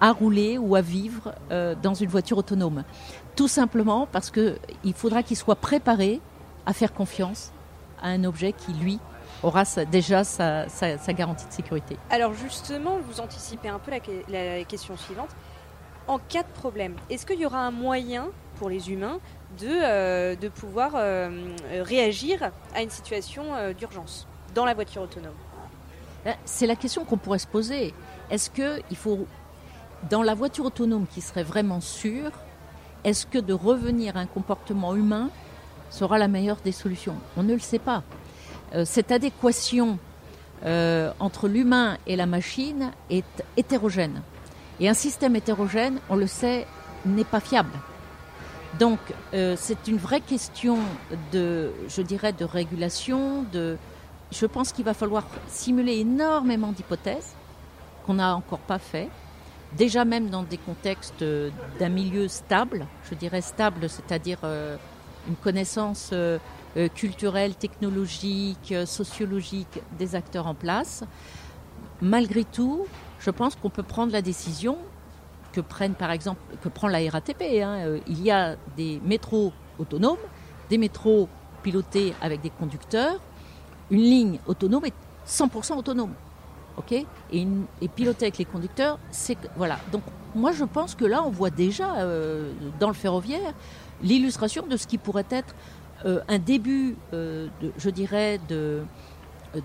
[0.00, 2.84] à rouler ou à vivre euh, dans une voiture autonome.
[3.36, 6.20] Tout simplement parce qu'il faudra qu'ils soient préparés
[6.66, 7.52] à faire confiance
[8.02, 8.98] à un objet qui, lui,
[9.42, 10.66] aura déjà sa,
[11.08, 11.96] garantie de sécurité.
[12.10, 13.90] Alors justement, vous anticipez un peu
[14.28, 15.30] la question suivante.
[16.10, 19.20] En cas de problème, est-ce qu'il y aura un moyen pour les humains
[19.60, 21.30] de, euh, pouvoir euh,
[21.70, 23.44] euh, réagir à une situation
[23.78, 25.36] d'urgence dans la voiture autonome?
[26.44, 27.94] C'est la question qu'on pourrait se poser.
[28.28, 29.28] Est-ce qu'il faut,
[30.10, 32.32] dans la voiture autonome qui serait vraiment sûre,
[33.04, 35.30] est-ce que de revenir à un comportement humain
[35.90, 37.14] sera la meilleure des solutions?
[37.36, 38.02] On ne le sait pas.
[38.84, 40.00] Cette adéquation
[40.64, 44.22] entre l'humain et la machine est hétérogène.
[44.80, 46.66] Et un système hétérogène, on le sait,
[47.04, 47.72] n'est pas fiable.
[48.78, 48.98] Donc,
[49.34, 50.78] euh, c'est une vraie question
[51.32, 53.44] de, je dirais, de régulation.
[53.52, 53.76] De,
[54.30, 57.34] je pense qu'il va falloir simuler énormément d'hypothèses
[58.06, 59.08] qu'on n'a encore pas fait.
[59.76, 64.76] Déjà même dans des contextes euh, d'un milieu stable, je dirais stable, c'est-à-dire euh,
[65.28, 66.14] une connaissance
[66.94, 71.02] culturelle, technologique, sociologique des acteurs en place.
[72.00, 72.86] Malgré tout,
[73.20, 74.76] je pense qu'on peut prendre la décision
[75.52, 77.42] que prennent par exemple que prend la RATP.
[77.62, 77.76] hein.
[77.86, 80.16] Euh, Il y a des métros autonomes,
[80.68, 81.28] des métros
[81.62, 83.16] pilotés avec des conducteurs.
[83.90, 84.94] Une ligne autonome est
[85.26, 86.14] 100% autonome,
[86.76, 86.92] ok?
[86.92, 89.78] Et, une- et piloter avec les conducteurs, c'est voilà.
[89.92, 90.02] Donc
[90.34, 93.52] moi je pense que là on voit déjà euh, dans le ferroviaire
[94.02, 95.54] l'illustration de ce qui pourrait être
[96.06, 98.82] euh, un début, de- je dirais, de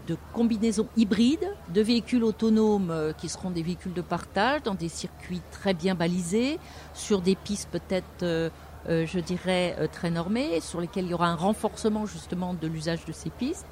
[0.08, 4.90] de combinaisons hybrides, de véhicules autonomes euh, qui seront des véhicules de partage dans des
[4.90, 6.60] circuits très bien balisés,
[6.94, 8.50] sur des pistes peut-être, euh,
[8.90, 13.06] euh, je dirais, très normées, sur lesquelles il y aura un renforcement justement de l'usage
[13.06, 13.66] de ces pistes.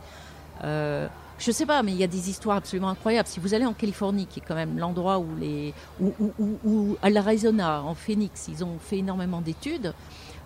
[0.61, 1.07] je
[1.47, 3.27] ne sais pas, mais il y a des histoires absolument incroyables.
[3.27, 7.81] Si vous allez en Californie, qui est quand même l'endroit où les, où, à l'Arizona,
[7.81, 9.93] en Phoenix, ils ont fait énormément d'études,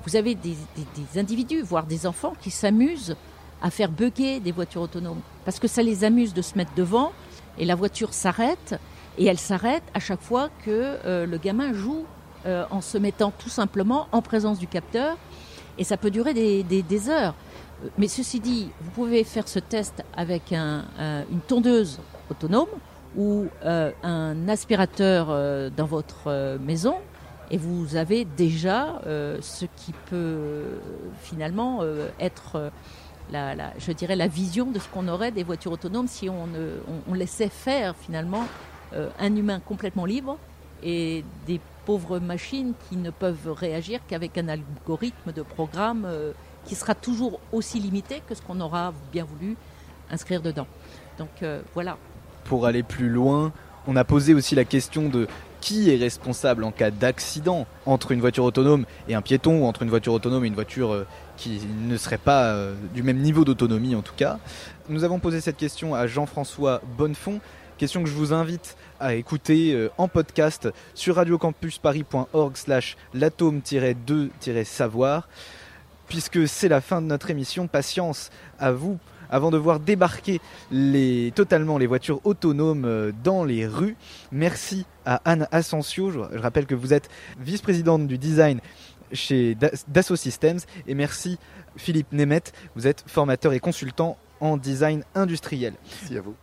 [0.06, 0.56] vous avez des,
[0.96, 3.16] des individus, voire des enfants, qui s'amusent
[3.62, 5.22] à faire bugger des voitures autonomes.
[5.48, 7.14] Parce que ça les amuse de se mettre devant
[7.58, 8.78] et la voiture s'arrête
[9.18, 12.04] et elle s'arrête à chaque fois que euh, le gamin joue
[12.46, 15.16] euh, en se mettant tout simplement en présence du capteur
[15.78, 17.34] et ça peut durer des, heures.
[17.98, 20.84] Mais ceci dit, vous pouvez faire ce test avec un,
[21.32, 22.68] une tondeuse autonome
[23.16, 25.28] ou euh, un aspirateur
[25.72, 26.96] dans votre maison
[27.52, 29.00] et vous avez déjà
[29.40, 30.82] ce qui peut
[31.22, 31.84] finalement
[32.20, 32.70] être
[33.32, 37.50] la, je dirais, la vision de ce qu'on aurait des voitures autonomes si on, laissait
[37.50, 38.46] faire finalement
[38.94, 40.38] euh, un humain complètement libre
[40.84, 46.34] et des pauvres machines qui ne peuvent réagir qu'avec un algorithme de programme euh,
[46.66, 49.56] qui sera toujours aussi limité que ce qu'on aura bien voulu
[50.12, 50.68] inscrire dedans.
[51.18, 51.98] Donc euh, voilà.
[52.44, 53.52] Pour aller plus loin,
[53.88, 55.28] on a posé aussi la question de
[55.68, 59.84] qui est responsable en cas d'accident entre une voiture autonome et un piéton ou entre
[59.84, 61.06] une voiture autonome et une voiture
[61.36, 64.40] qui ne serait pas euh, du même niveau d'autonomie en tout cas.
[64.88, 67.42] Nous avons posé cette question à Jean-François Bonnefond,
[67.78, 75.28] question que je vous invite à écouter euh, en podcast sur radiocampusparis.org slash l'atome-2-savoir.
[76.08, 79.00] Puisque c'est la fin de notre émission, patience à vous
[79.30, 80.40] avant de voir débarquer
[80.72, 83.96] les, totalement les voitures autonomes euh, dans les rues.
[84.32, 86.12] Merci à Anne Asensio.
[86.12, 87.10] Je rappelle que vous êtes
[87.40, 88.60] vice-présidente du design
[89.12, 89.56] chez
[89.88, 90.60] Dassault Systems.
[90.88, 91.38] Et merci
[91.76, 95.74] Philippe Nemeth, vous êtes formateur et consultant en design industriel.
[96.02, 96.36] Merci à vous.